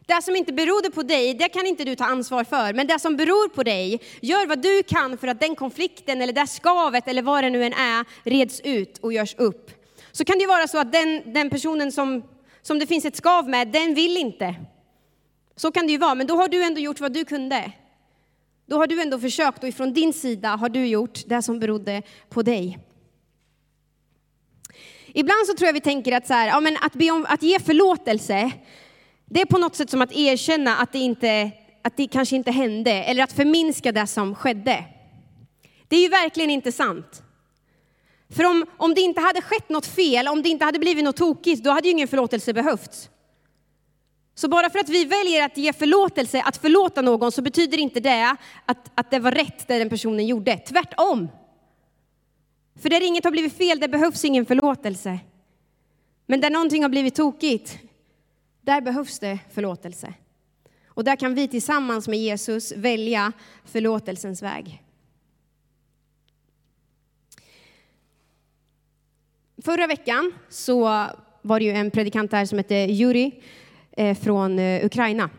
Det 0.05 0.21
som 0.21 0.35
inte 0.35 0.53
berodde 0.53 0.91
på 0.91 1.03
dig, 1.03 1.33
det 1.33 1.49
kan 1.49 1.65
inte 1.65 1.83
du 1.83 1.95
ta 1.95 2.05
ansvar 2.05 2.43
för. 2.43 2.73
Men 2.73 2.88
det 2.88 2.99
som 2.99 3.17
beror 3.17 3.49
på 3.49 3.63
dig, 3.63 4.01
gör 4.21 4.47
vad 4.47 4.62
du 4.62 4.83
kan 4.83 5.17
för 5.17 5.27
att 5.27 5.39
den 5.39 5.55
konflikten 5.55 6.21
eller 6.21 6.33
det 6.33 6.47
skavet 6.47 7.07
eller 7.07 7.21
vad 7.21 7.43
det 7.43 7.49
nu 7.49 7.63
än 7.63 7.73
är, 7.73 8.05
reds 8.29 8.62
ut 8.63 8.97
och 8.97 9.13
görs 9.13 9.35
upp. 9.38 9.71
Så 10.12 10.25
kan 10.25 10.38
det 10.38 10.41
ju 10.41 10.47
vara 10.47 10.67
så 10.67 10.77
att 10.77 10.91
den, 10.91 11.33
den 11.33 11.49
personen 11.49 11.91
som, 11.91 12.23
som 12.62 12.79
det 12.79 12.88
finns 12.88 13.05
ett 13.05 13.15
skav 13.15 13.49
med, 13.49 13.67
den 13.67 13.93
vill 13.93 14.17
inte. 14.17 14.55
Så 15.55 15.71
kan 15.71 15.88
det 15.88 15.91
ju 15.91 15.97
vara, 15.97 16.15
men 16.15 16.27
då 16.27 16.35
har 16.35 16.47
du 16.47 16.63
ändå 16.63 16.79
gjort 16.79 16.99
vad 16.99 17.13
du 17.13 17.25
kunde. 17.25 17.71
Då 18.65 18.77
har 18.77 18.88
du 18.88 19.01
ändå 19.01 19.19
försökt 19.19 19.63
och 19.63 19.69
ifrån 19.69 19.93
din 19.93 20.13
sida 20.13 20.49
har 20.49 20.69
du 20.69 20.88
gjort 20.88 21.19
det 21.25 21.41
som 21.41 21.59
berodde 21.59 22.01
på 22.29 22.41
dig. 22.41 22.79
Ibland 25.13 25.47
så 25.47 25.53
tror 25.53 25.67
jag 25.67 25.73
vi 25.73 25.81
tänker 25.81 26.11
att, 26.11 26.27
så 26.27 26.33
här, 26.33 26.47
ja, 26.47 26.59
men 26.59 26.77
att, 26.81 26.93
be 26.93 27.11
om, 27.11 27.25
att 27.29 27.43
ge 27.43 27.59
förlåtelse, 27.59 28.51
det 29.25 29.41
är 29.41 29.45
på 29.45 29.57
något 29.57 29.75
sätt 29.75 29.89
som 29.89 30.01
att 30.01 30.11
erkänna 30.11 30.77
att 30.77 30.91
det, 30.91 30.99
inte, 30.99 31.51
att 31.81 31.97
det 31.97 32.07
kanske 32.07 32.35
inte 32.35 32.51
hände, 32.51 32.91
eller 32.91 33.23
att 33.23 33.33
förminska 33.33 33.91
det 33.91 34.07
som 34.07 34.35
skedde. 34.35 34.85
Det 35.87 35.95
är 35.95 36.01
ju 36.01 36.09
verkligen 36.09 36.49
inte 36.49 36.71
sant. 36.71 37.23
För 38.35 38.45
om, 38.45 38.65
om 38.77 38.93
det 38.93 39.01
inte 39.01 39.21
hade 39.21 39.41
skett 39.41 39.69
något 39.69 39.85
fel, 39.85 40.27
om 40.27 40.41
det 40.41 40.49
inte 40.49 40.65
hade 40.65 40.79
blivit 40.79 41.03
något 41.03 41.17
tokigt, 41.17 41.63
då 41.63 41.71
hade 41.71 41.87
ju 41.87 41.91
ingen 41.91 42.07
förlåtelse 42.07 42.53
behövts. 42.53 43.09
Så 44.35 44.47
bara 44.47 44.69
för 44.69 44.79
att 44.79 44.89
vi 44.89 45.05
väljer 45.05 45.45
att 45.45 45.57
ge 45.57 45.73
förlåtelse, 45.73 46.41
att 46.41 46.57
förlåta 46.57 47.01
någon, 47.01 47.31
så 47.31 47.41
betyder 47.41 47.77
inte 47.77 47.99
det 47.99 48.35
att, 48.65 48.91
att 48.95 49.11
det 49.11 49.19
var 49.19 49.31
rätt 49.31 49.67
det 49.67 49.79
den 49.79 49.89
personen 49.89 50.27
gjorde. 50.27 50.57
Tvärtom. 50.57 51.27
För 52.79 52.89
där 52.89 53.07
inget 53.07 53.23
har 53.23 53.31
blivit 53.31 53.57
fel, 53.57 53.79
det 53.79 53.87
behövs 53.87 54.25
ingen 54.25 54.45
förlåtelse. 54.45 55.19
Men 56.25 56.41
där 56.41 56.49
någonting 56.49 56.81
har 56.81 56.89
blivit 56.89 57.15
tokigt, 57.15 57.79
där 58.61 58.81
behövs 58.81 59.19
det 59.19 59.39
förlåtelse. 59.51 60.13
Och 60.85 61.03
där 61.03 61.15
kan 61.15 61.35
vi 61.35 61.47
tillsammans 61.47 62.07
med 62.07 62.19
Jesus 62.19 62.71
välja 62.71 63.31
förlåtelsens 63.65 64.41
väg. 64.41 64.83
Förra 69.63 69.87
veckan 69.87 70.33
så 70.49 70.81
var 71.41 71.59
det 71.59 71.65
ju 71.65 71.71
en 71.71 71.91
predikant 71.91 72.31
där 72.31 72.45
som 72.45 72.57
hette 72.57 72.75
Juri 72.75 73.43
eh, 73.91 74.17
från 74.17 74.59
eh, 74.59 74.85
Ukraina. 74.85 75.29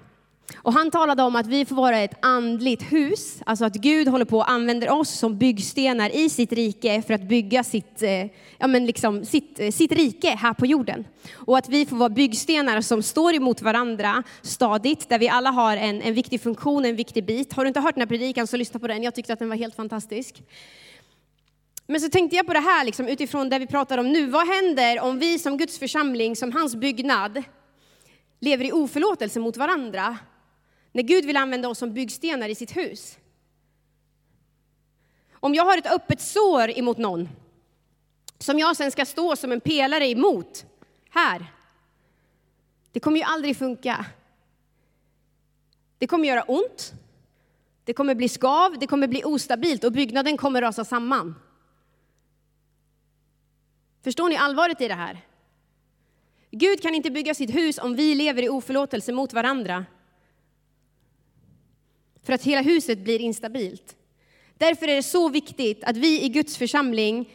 Och 0.56 0.72
han 0.72 0.90
talade 0.90 1.22
om 1.22 1.36
att 1.36 1.46
vi 1.46 1.64
får 1.64 1.76
vara 1.76 1.98
ett 1.98 2.18
andligt 2.22 2.92
hus, 2.92 3.42
alltså 3.46 3.64
att 3.64 3.74
Gud 3.74 4.08
håller 4.08 4.24
på 4.24 4.38
och 4.38 4.50
använder 4.50 4.90
oss 4.90 5.10
som 5.10 5.38
byggstenar 5.38 6.16
i 6.16 6.28
sitt 6.28 6.52
rike 6.52 7.02
för 7.02 7.14
att 7.14 7.22
bygga 7.22 7.64
sitt, 7.64 8.02
eh, 8.02 8.26
ja 8.58 8.66
men 8.66 8.86
liksom 8.86 9.24
sitt, 9.24 9.60
eh, 9.60 9.70
sitt 9.70 9.92
rike 9.92 10.30
här 10.30 10.54
på 10.54 10.66
jorden. 10.66 11.04
Och 11.34 11.58
att 11.58 11.68
vi 11.68 11.86
får 11.86 11.96
vara 11.96 12.08
byggstenar 12.08 12.80
som 12.80 13.02
står 13.02 13.34
emot 13.34 13.62
varandra 13.62 14.22
stadigt, 14.42 15.08
där 15.08 15.18
vi 15.18 15.28
alla 15.28 15.50
har 15.50 15.76
en, 15.76 16.02
en 16.02 16.14
viktig 16.14 16.40
funktion, 16.40 16.84
en 16.84 16.96
viktig 16.96 17.26
bit. 17.26 17.52
Har 17.52 17.64
du 17.64 17.68
inte 17.68 17.80
hört 17.80 17.94
den 17.94 18.02
här 18.02 18.08
predikan 18.08 18.46
så 18.46 18.56
lyssna 18.56 18.80
på 18.80 18.86
den, 18.86 19.02
jag 19.02 19.14
tyckte 19.14 19.32
att 19.32 19.38
den 19.38 19.48
var 19.48 19.56
helt 19.56 19.76
fantastisk. 19.76 20.42
Men 21.86 22.00
så 22.00 22.08
tänkte 22.08 22.36
jag 22.36 22.46
på 22.46 22.52
det 22.52 22.60
här 22.60 22.84
liksom, 22.84 23.08
utifrån 23.08 23.48
det 23.48 23.58
vi 23.58 23.66
pratar 23.66 23.98
om 23.98 24.12
nu. 24.12 24.26
Vad 24.26 24.48
händer 24.48 25.00
om 25.00 25.18
vi 25.18 25.38
som 25.38 25.56
Guds 25.56 25.78
församling, 25.78 26.36
som 26.36 26.52
hans 26.52 26.74
byggnad, 26.74 27.42
lever 28.40 28.64
i 28.64 28.72
oförlåtelse 28.72 29.40
mot 29.40 29.56
varandra? 29.56 30.18
När 30.92 31.02
Gud 31.02 31.24
vill 31.24 31.36
använda 31.36 31.68
oss 31.68 31.78
som 31.78 31.92
byggstenar 31.92 32.48
i 32.48 32.54
sitt 32.54 32.76
hus. 32.76 33.18
Om 35.32 35.54
jag 35.54 35.64
har 35.64 35.78
ett 35.78 35.92
öppet 35.92 36.20
sår 36.20 36.78
emot 36.78 36.98
någon, 36.98 37.28
som 38.38 38.58
jag 38.58 38.76
sen 38.76 38.90
ska 38.90 39.06
stå 39.06 39.36
som 39.36 39.52
en 39.52 39.60
pelare 39.60 40.08
emot, 40.08 40.66
här. 41.10 41.46
Det 42.92 43.00
kommer 43.00 43.16
ju 43.16 43.22
aldrig 43.22 43.56
funka. 43.56 44.06
Det 45.98 46.06
kommer 46.06 46.28
göra 46.28 46.42
ont, 46.42 46.92
det 47.84 47.92
kommer 47.92 48.14
bli 48.14 48.28
skav, 48.28 48.78
det 48.78 48.86
kommer 48.86 49.08
bli 49.08 49.24
ostabilt 49.24 49.84
och 49.84 49.92
byggnaden 49.92 50.36
kommer 50.36 50.62
rasa 50.62 50.84
samman. 50.84 51.34
Förstår 54.02 54.28
ni 54.28 54.36
allvaret 54.36 54.80
i 54.80 54.88
det 54.88 54.94
här? 54.94 55.20
Gud 56.50 56.82
kan 56.82 56.94
inte 56.94 57.10
bygga 57.10 57.34
sitt 57.34 57.54
hus 57.54 57.78
om 57.78 57.96
vi 57.96 58.14
lever 58.14 58.42
i 58.42 58.48
oförlåtelse 58.48 59.12
mot 59.12 59.32
varandra. 59.32 59.84
För 62.22 62.32
att 62.32 62.42
hela 62.42 62.62
huset 62.62 62.98
blir 62.98 63.20
instabilt. 63.20 63.96
Därför 64.58 64.88
är 64.88 64.96
det 64.96 65.02
så 65.02 65.28
viktigt 65.28 65.84
att 65.84 65.96
vi 65.96 66.24
i 66.24 66.28
Guds 66.28 66.56
församling 66.56 67.32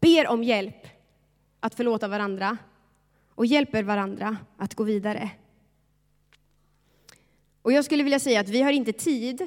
ber 0.00 0.26
om 0.26 0.42
hjälp 0.42 0.86
att 1.60 1.74
förlåta 1.74 2.08
varandra 2.08 2.58
och 3.34 3.46
hjälper 3.46 3.82
varandra 3.82 4.36
att 4.56 4.74
gå 4.74 4.84
vidare. 4.84 5.30
Och 7.62 7.72
jag 7.72 7.84
skulle 7.84 8.02
vilja 8.02 8.20
säga 8.20 8.40
att 8.40 8.48
vi 8.48 8.62
har 8.62 8.72
inte 8.72 8.92
tid 8.92 9.46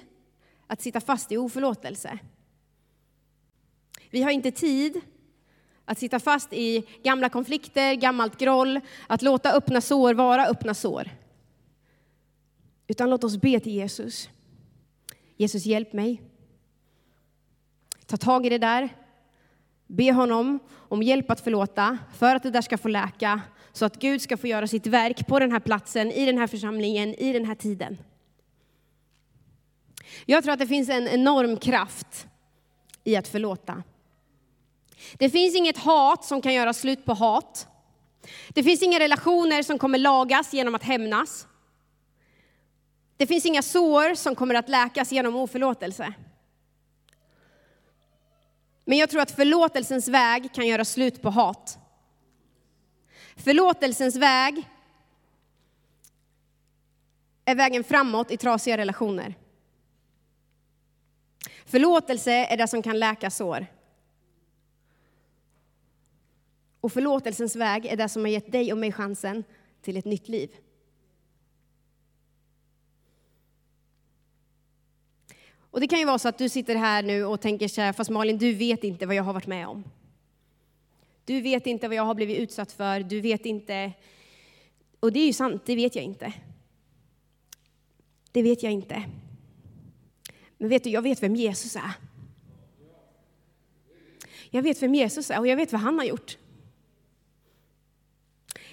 att 0.68 0.82
sitta 0.82 1.02
fast 1.02 1.32
i 1.32 1.38
oförlåtelse. 1.38 2.20
Vi 4.10 4.22
har 4.22 4.32
inte 4.32 4.52
tid 4.52 5.02
att 5.86 6.00
sitta 6.00 6.20
fast 6.20 6.54
i 6.54 6.88
gamla 7.04 7.30
konflikter, 7.30 7.94
gammalt 7.94 8.38
groll, 8.38 8.80
att 9.08 9.22
låta 9.22 9.54
öppna 9.54 9.82
sår 9.82 10.14
vara 10.14 10.46
öppna 10.46 10.74
sår. 10.74 11.10
Utan 12.92 13.10
låt 13.10 13.24
oss 13.24 13.38
be 13.38 13.60
till 13.60 13.74
Jesus. 13.74 14.30
Jesus, 15.38 15.66
hjälp 15.66 15.94
mig. 15.94 16.22
Ta 18.06 18.18
tag 18.18 18.46
i 18.46 18.50
det 18.50 18.58
där. 18.58 18.90
Be 19.88 20.12
honom 20.12 20.60
om 20.74 21.04
hjälp 21.04 21.32
att 21.32 21.42
förlåta 21.42 21.98
för 22.18 22.36
att 22.36 22.44
det 22.44 22.52
där 22.52 22.62
ska 22.62 22.78
få 22.78 22.88
läka, 22.88 23.42
så 23.72 23.86
att 23.86 24.00
Gud 24.00 24.22
ska 24.22 24.38
få 24.38 24.48
göra 24.48 24.68
sitt 24.68 24.88
verk 24.88 25.28
på 25.28 25.40
den 25.40 25.52
här 25.52 25.60
platsen, 25.60 26.12
i 26.12 26.26
den 26.26 26.38
här 26.38 26.48
församlingen, 26.48 27.16
i 27.16 27.34
den 27.34 27.46
här 27.46 27.56
tiden. 27.56 27.98
Jag 30.26 30.44
tror 30.44 30.54
att 30.54 30.60
det 30.60 30.68
finns 30.68 30.90
en 30.90 31.08
enorm 31.08 31.58
kraft 31.58 32.28
i 33.04 33.16
att 33.16 33.28
förlåta. 33.28 33.84
Det 35.14 35.30
finns 35.30 35.56
inget 35.56 35.78
hat 35.78 36.26
som 36.26 36.42
kan 36.42 36.54
göra 36.54 36.74
slut 36.74 37.06
på 37.06 37.14
hat. 37.14 37.68
Det 38.50 38.64
finns 38.64 38.84
inga 38.84 39.00
relationer 39.00 39.64
som 39.64 39.80
kommer 39.80 39.98
lagas 39.98 40.54
genom 40.54 40.76
att 40.76 40.84
hämnas. 40.84 41.48
Det 43.22 43.28
finns 43.28 43.46
inga 43.46 43.62
sår 43.62 44.16
som 44.16 44.36
kommer 44.36 44.56
att 44.56 44.70
läkas 44.70 45.12
genom 45.12 45.36
oförlåtelse. 45.36 46.14
Men 48.86 48.98
jag 48.98 49.10
tror 49.10 49.22
att 49.22 49.32
förlåtelsens 49.32 50.08
väg 50.08 50.54
kan 50.54 50.68
göra 50.68 50.86
slut 50.86 51.22
på 51.22 51.30
hat. 51.30 51.78
Förlåtelsens 53.36 54.16
väg 54.16 54.70
är 57.46 57.56
vägen 57.56 57.84
framåt 57.84 58.32
i 58.32 58.38
trasiga 58.38 58.78
relationer. 58.78 59.36
Förlåtelse 61.66 62.32
är 62.32 62.58
det 62.58 62.68
som 62.68 62.82
kan 62.82 63.00
läka 63.00 63.30
sår. 63.30 63.66
Och 66.82 66.92
förlåtelsens 66.92 67.56
väg 67.56 67.86
är 67.86 67.96
det 67.96 68.10
som 68.10 68.22
har 68.22 68.30
gett 68.30 68.52
dig 68.52 68.72
och 68.72 68.78
mig 68.78 68.92
chansen 68.92 69.44
till 69.82 69.98
ett 69.98 70.06
nytt 70.06 70.30
liv. 70.30 70.50
Och 75.72 75.80
det 75.80 75.88
kan 75.88 76.00
ju 76.00 76.06
vara 76.06 76.20
så 76.20 76.28
att 76.30 76.38
du 76.38 76.50
sitter 76.50 76.76
här 76.76 77.04
nu 77.04 77.26
och 77.26 77.42
tänker 77.42 77.68
så 77.68 77.82
här, 77.82 77.94
fast 77.94 78.10
Malin, 78.10 78.38
du 78.38 78.54
vet 78.54 78.84
inte 78.84 79.06
vad 79.06 79.16
jag 79.16 79.24
har 79.24 79.34
varit 79.34 79.48
med 79.48 79.68
om. 79.68 79.84
Du 81.26 81.42
vet 81.42 81.68
inte 81.68 81.88
vad 81.88 81.98
jag 81.98 82.04
har 82.04 82.16
blivit 82.16 82.38
utsatt 82.38 82.72
för, 82.72 83.00
du 83.00 83.22
vet 83.22 83.46
inte. 83.46 83.92
Och 85.00 85.12
det 85.12 85.20
är 85.20 85.26
ju 85.26 85.34
sant, 85.34 85.62
det 85.66 85.76
vet 85.76 85.96
jag 85.96 86.04
inte. 86.04 86.34
Det 88.32 88.44
vet 88.44 88.64
jag 88.64 88.72
inte. 88.72 89.04
Men 90.58 90.70
vet 90.70 90.84
du, 90.84 90.90
jag 90.90 91.02
vet 91.02 91.24
vem 91.24 91.36
Jesus 91.36 91.76
är. 91.76 91.92
Jag 94.50 94.62
vet 94.62 94.82
vem 94.82 94.96
Jesus 94.96 95.32
är 95.32 95.40
och 95.40 95.48
jag 95.48 95.58
vet 95.58 95.72
vad 95.72 95.82
han 95.82 95.98
har 95.98 96.06
gjort. 96.06 96.38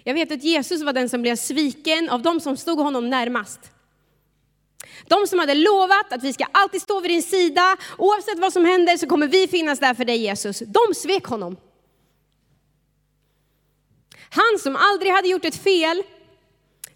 Jag 0.03 0.15
vet 0.15 0.33
att 0.33 0.45
Jesus 0.45 0.83
var 0.83 0.93
den 0.93 1.09
som 1.09 1.23
blev 1.23 1.37
sviken 1.37 2.09
av 2.09 2.23
de 2.23 2.41
som 2.41 2.57
stod 2.57 2.79
honom 2.79 3.11
närmast. 3.11 3.73
De 5.07 5.27
som 5.27 5.39
hade 5.39 5.55
lovat 5.55 6.13
att 6.13 6.23
vi 6.23 6.33
ska 6.33 6.45
alltid 6.53 6.83
stå 6.83 7.01
vid 7.01 7.11
din 7.11 7.23
sida, 7.23 7.77
oavsett 7.99 8.39
vad 8.39 8.53
som 8.53 8.65
händer 8.65 8.97
så 8.97 9.07
kommer 9.07 9.27
vi 9.27 9.49
finnas 9.49 9.79
där 9.79 9.95
för 9.95 10.05
dig 10.05 10.17
Jesus. 10.17 10.59
De 10.59 10.95
svek 10.95 11.25
honom. 11.25 11.57
Han 14.31 14.59
som 14.59 14.77
aldrig 14.77 15.13
hade 15.13 15.29
gjort 15.29 15.45
ett 15.45 15.63
fel 15.63 16.03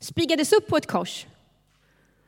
spigades 0.01 0.53
upp 0.53 0.67
på 0.67 0.77
ett 0.77 0.87
kors. 0.87 1.27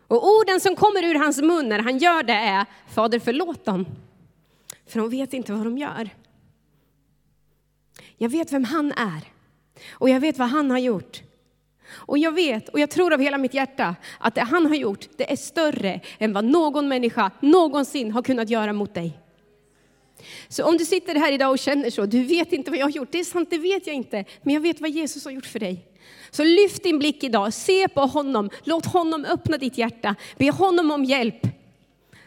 Och 0.07 0.29
orden 0.29 0.61
som 0.61 0.77
kommer 0.77 1.03
ur 1.05 1.15
hans 1.15 1.43
mun 1.43 1.69
när 1.69 1.79
han 1.79 1.99
gör 1.99 2.23
det 2.23 2.33
är, 2.33 2.67
Fader 2.95 3.19
förlåt 3.19 3.65
dem, 3.65 3.87
för 4.87 5.01
de 5.01 5.11
vet 5.11 5.33
inte 5.33 5.53
vad 5.53 5.65
de 5.67 5.79
gör. 5.79 6.11
Jag 8.17 8.29
vet 8.29 8.53
vem 8.53 8.65
han 8.65 8.93
är. 8.93 9.21
Och 9.91 10.11
jag 10.11 10.21
vet 10.21 10.39
vad 10.39 10.49
han 10.49 10.71
har 10.71 10.79
gjort. 10.79 11.23
Och 11.92 12.18
jag 12.18 12.33
vet, 12.33 12.68
och 12.68 12.81
jag 12.81 12.90
tror 12.90 13.12
av 13.12 13.20
hela 13.20 13.38
mitt 13.38 13.55
hjärta, 13.55 13.97
att 14.18 14.35
det 14.35 14.40
han 14.40 14.66
har 14.66 14.75
gjort, 14.75 15.09
det 15.16 15.33
är 15.33 15.37
större 15.37 16.01
än 16.18 16.33
vad 16.33 16.44
någon 16.44 16.88
människa 16.88 17.31
någonsin 17.40 18.12
har 18.12 18.23
kunnat 18.23 18.51
göra 18.51 18.73
mot 18.73 18.94
dig. 18.94 19.18
Så 20.49 20.64
om 20.64 20.77
du 20.77 20.85
sitter 20.85 21.14
här 21.14 21.33
idag 21.33 21.51
och 21.51 21.59
känner 21.59 21.90
så, 21.90 22.07
du 22.07 22.25
vet 22.25 22.53
inte 22.53 22.70
vad 22.70 22.81
jag 22.81 22.87
har 22.87 22.90
gjort, 22.90 23.12
det 23.12 23.20
är 23.20 23.25
sant, 23.25 23.51
det 23.51 23.59
vet 23.59 23.87
jag 23.87 23.97
inte, 23.97 24.25
men 24.42 24.55
jag 24.55 24.61
vet 24.61 24.81
vad 24.81 24.90
Jesus 24.90 25.25
har 25.25 25.33
gjort 25.33 25.47
för 25.47 25.59
dig. 25.59 25.87
Så 26.31 26.44
lyft 26.44 26.83
din 26.83 26.99
blick 26.99 27.25
idag, 27.25 27.53
se 27.53 27.88
på 27.88 28.01
honom, 28.01 28.51
låt 28.64 28.87
honom 28.87 29.25
öppna 29.25 29.59
ditt 29.59 29.79
hjärta, 29.79 30.14
be 30.37 30.51
honom 30.51 30.90
om 30.90 31.05
hjälp 31.05 31.47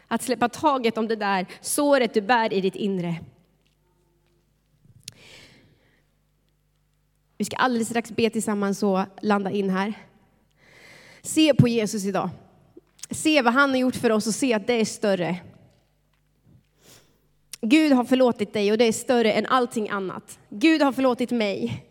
att 0.07 0.23
släppa 0.23 0.49
taget 0.49 0.97
om 0.97 1.07
det 1.07 1.15
där 1.15 1.45
såret 1.61 2.13
du 2.13 2.21
bär 2.21 2.53
i 2.53 2.61
ditt 2.61 2.75
inre. 2.75 3.15
Vi 7.37 7.45
ska 7.45 7.55
alldeles 7.55 7.87
strax 7.87 8.11
be 8.11 8.29
tillsammans 8.29 8.83
och 8.83 8.99
landa 9.21 9.51
in 9.51 9.69
här. 9.69 9.93
Se 11.21 11.53
på 11.53 11.67
Jesus 11.67 12.05
idag. 12.05 12.29
Se 13.11 13.41
vad 13.41 13.53
han 13.53 13.69
har 13.69 13.77
gjort 13.77 13.95
för 13.95 14.11
oss 14.11 14.27
och 14.27 14.33
se 14.33 14.53
att 14.53 14.67
det 14.67 14.73
är 14.73 14.85
större. 14.85 15.39
Gud 17.61 17.91
har 17.91 18.03
förlåtit 18.03 18.53
dig 18.53 18.71
och 18.71 18.77
det 18.77 18.85
är 18.85 18.91
större 18.91 19.31
än 19.31 19.45
allting 19.45 19.89
annat. 19.89 20.39
Gud 20.49 20.81
har 20.81 20.91
förlåtit 20.91 21.31
mig 21.31 21.85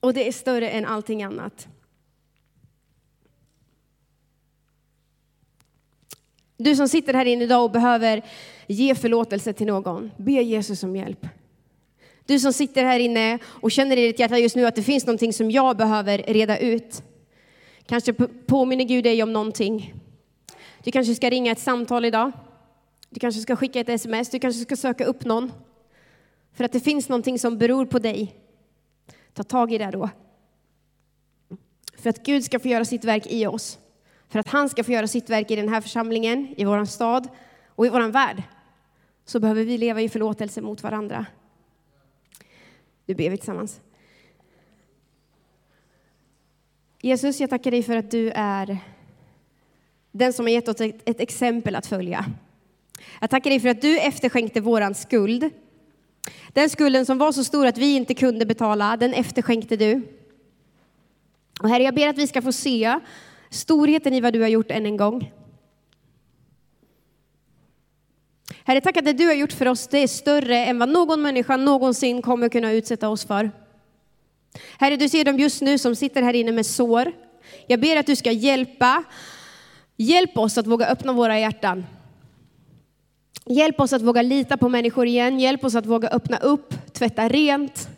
och 0.00 0.14
det 0.14 0.28
är 0.28 0.32
större 0.32 0.70
än 0.70 0.86
allting 0.86 1.22
annat. 1.22 1.68
Du 6.56 6.76
som 6.76 6.88
sitter 6.88 7.14
här 7.14 7.24
inne 7.24 7.44
idag 7.44 7.64
och 7.64 7.70
behöver 7.70 8.22
ge 8.66 8.94
förlåtelse 8.94 9.52
till 9.52 9.66
någon, 9.66 10.10
be 10.16 10.32
Jesus 10.32 10.82
om 10.82 10.96
hjälp. 10.96 11.26
Du 12.28 12.38
som 12.38 12.52
sitter 12.52 12.84
här 12.84 12.98
inne 12.98 13.38
och 13.44 13.70
känner 13.70 13.96
i 13.96 14.06
ditt 14.06 14.18
hjärta 14.18 14.38
just 14.38 14.56
nu 14.56 14.66
att 14.66 14.76
det 14.76 14.82
finns 14.82 15.06
någonting 15.06 15.32
som 15.32 15.50
jag 15.50 15.76
behöver 15.76 16.18
reda 16.18 16.58
ut. 16.58 17.02
Kanske 17.86 18.12
påminner 18.46 18.84
Gud 18.84 19.04
dig 19.04 19.22
om 19.22 19.32
någonting. 19.32 19.94
Du 20.82 20.92
kanske 20.92 21.14
ska 21.14 21.30
ringa 21.30 21.52
ett 21.52 21.58
samtal 21.58 22.04
idag. 22.04 22.32
Du 23.10 23.20
kanske 23.20 23.40
ska 23.40 23.56
skicka 23.56 23.80
ett 23.80 23.88
sms, 23.88 24.30
du 24.30 24.38
kanske 24.38 24.62
ska 24.62 24.76
söka 24.76 25.04
upp 25.04 25.24
någon. 25.24 25.52
För 26.52 26.64
att 26.64 26.72
det 26.72 26.80
finns 26.80 27.08
någonting 27.08 27.38
som 27.38 27.58
beror 27.58 27.86
på 27.86 27.98
dig. 27.98 28.34
Ta 29.34 29.42
tag 29.42 29.72
i 29.72 29.78
det 29.78 29.90
då. 29.90 30.10
För 31.98 32.10
att 32.10 32.22
Gud 32.22 32.44
ska 32.44 32.58
få 32.58 32.68
göra 32.68 32.84
sitt 32.84 33.04
verk 33.04 33.26
i 33.26 33.46
oss. 33.46 33.78
För 34.28 34.38
att 34.38 34.48
han 34.48 34.68
ska 34.68 34.84
få 34.84 34.92
göra 34.92 35.06
sitt 35.06 35.30
verk 35.30 35.50
i 35.50 35.56
den 35.56 35.68
här 35.68 35.80
församlingen, 35.80 36.54
i 36.56 36.64
vår 36.64 36.84
stad 36.84 37.28
och 37.68 37.86
i 37.86 37.88
vår 37.88 38.08
värld. 38.08 38.42
Så 39.24 39.40
behöver 39.40 39.64
vi 39.64 39.78
leva 39.78 40.00
i 40.00 40.08
förlåtelse 40.08 40.60
mot 40.60 40.82
varandra. 40.82 41.26
Nu 43.08 43.14
ber 43.14 43.30
vi 43.30 43.36
tillsammans. 43.36 43.80
Jesus, 47.00 47.40
jag 47.40 47.50
tackar 47.50 47.70
dig 47.70 47.82
för 47.82 47.96
att 47.96 48.10
du 48.10 48.30
är 48.30 48.78
den 50.12 50.32
som 50.32 50.46
har 50.46 50.50
gett 50.50 50.68
oss 50.68 50.80
ett, 50.80 51.08
ett 51.08 51.20
exempel 51.20 51.76
att 51.76 51.86
följa. 51.86 52.24
Jag 53.20 53.30
tackar 53.30 53.50
dig 53.50 53.60
för 53.60 53.68
att 53.68 53.82
du 53.82 53.98
efterskänkte 53.98 54.60
våran 54.60 54.94
skuld. 54.94 55.50
Den 56.52 56.70
skulden 56.70 57.06
som 57.06 57.18
var 57.18 57.32
så 57.32 57.44
stor 57.44 57.66
att 57.66 57.78
vi 57.78 57.96
inte 57.96 58.14
kunde 58.14 58.46
betala, 58.46 58.96
den 58.96 59.14
efterskänkte 59.14 59.76
du. 59.76 60.02
Och 61.62 61.68
Herre, 61.68 61.82
jag 61.82 61.94
ber 61.94 62.08
att 62.08 62.18
vi 62.18 62.26
ska 62.26 62.42
få 62.42 62.52
se 62.52 63.00
storheten 63.50 64.14
i 64.14 64.20
vad 64.20 64.32
du 64.32 64.40
har 64.40 64.48
gjort 64.48 64.70
än 64.70 64.86
en 64.86 64.96
gång. 64.96 65.32
Herre, 68.68 68.80
tack 68.80 68.96
att 68.96 69.04
det 69.04 69.12
du 69.12 69.26
har 69.26 69.34
gjort 69.34 69.52
för 69.52 69.68
oss, 69.68 69.86
det 69.86 69.98
är 69.98 70.06
större 70.06 70.64
än 70.64 70.78
vad 70.78 70.88
någon 70.88 71.22
människa 71.22 71.56
någonsin 71.56 72.22
kommer 72.22 72.48
kunna 72.48 72.72
utsätta 72.72 73.08
oss 73.08 73.24
för. 73.24 73.50
Herre, 74.78 74.96
du 74.96 75.08
ser 75.08 75.24
dem 75.24 75.38
just 75.38 75.62
nu 75.62 75.78
som 75.78 75.96
sitter 75.96 76.22
här 76.22 76.34
inne 76.34 76.52
med 76.52 76.66
sår. 76.66 77.12
Jag 77.66 77.80
ber 77.80 77.96
att 77.96 78.06
du 78.06 78.16
ska 78.16 78.32
hjälpa, 78.32 79.04
hjälp 79.96 80.38
oss 80.38 80.58
att 80.58 80.66
våga 80.66 80.86
öppna 80.86 81.12
våra 81.12 81.38
hjärtan. 81.38 81.86
Hjälp 83.46 83.80
oss 83.80 83.92
att 83.92 84.02
våga 84.02 84.22
lita 84.22 84.56
på 84.56 84.68
människor 84.68 85.06
igen, 85.06 85.40
hjälp 85.40 85.64
oss 85.64 85.74
att 85.74 85.86
våga 85.86 86.08
öppna 86.08 86.36
upp, 86.36 86.74
tvätta 86.92 87.28
rent. 87.28 87.88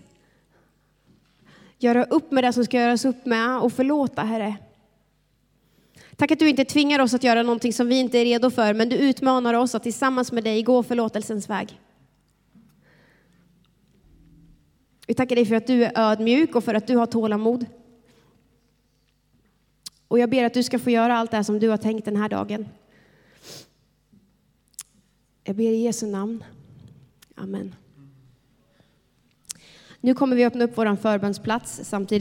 Göra 1.79 2.05
upp 2.05 2.31
med 2.31 2.45
det 2.45 2.53
som 2.53 2.65
ska 2.65 2.81
göras 2.81 3.05
upp 3.05 3.27
med 3.27 3.59
och 3.59 3.73
förlåta, 3.73 4.23
Herre. 4.23 4.57
Tack 6.21 6.31
att 6.31 6.39
du 6.39 6.49
inte 6.49 6.65
tvingar 6.65 7.01
oss 7.01 7.15
att 7.15 7.25
göra 7.25 7.43
någonting 7.43 7.73
som 7.73 7.89
vi 7.89 7.99
inte 7.99 8.19
är 8.19 8.25
redo 8.25 8.51
för, 8.51 8.75
men 8.75 8.89
du 8.89 8.97
utmanar 8.97 9.55
oss 9.55 9.75
att 9.75 9.83
tillsammans 9.83 10.33
med 10.33 10.45
dig 10.45 10.63
gå 10.63 10.83
förlåtelsens 10.83 11.51
väg. 11.51 11.81
Vi 15.07 15.15
tackar 15.15 15.37
dig 15.37 15.47
för 15.47 15.55
att 15.55 15.67
du 15.67 15.85
är 15.85 15.93
ödmjuk 15.95 16.55
och 16.55 16.65
för 16.65 16.75
att 16.75 16.87
du 16.87 16.97
har 16.97 17.07
tålamod. 17.07 17.67
Och 20.09 20.19
jag 20.19 20.31
ber 20.31 20.45
att 20.45 20.55
du 20.55 20.63
ska 20.63 20.79
få 20.79 20.91
göra 20.91 21.17
allt 21.17 21.31
det 21.31 21.37
här 21.37 21.45
som 21.45 21.59
du 21.59 21.69
har 21.69 21.77
tänkt 21.77 22.05
den 22.05 22.17
här 22.17 22.29
dagen. 22.29 22.69
Jag 25.45 25.57
ber 25.57 25.71
i 25.71 25.83
Jesu 25.85 26.07
namn. 26.07 26.45
Amen. 27.35 27.75
Nu 30.01 30.15
kommer 30.15 30.37
vi 30.37 30.45
öppna 30.45 30.65
upp 30.65 30.73
vår 30.75 30.97
förbönsplats 30.97 31.81
samtidigt 31.85 32.19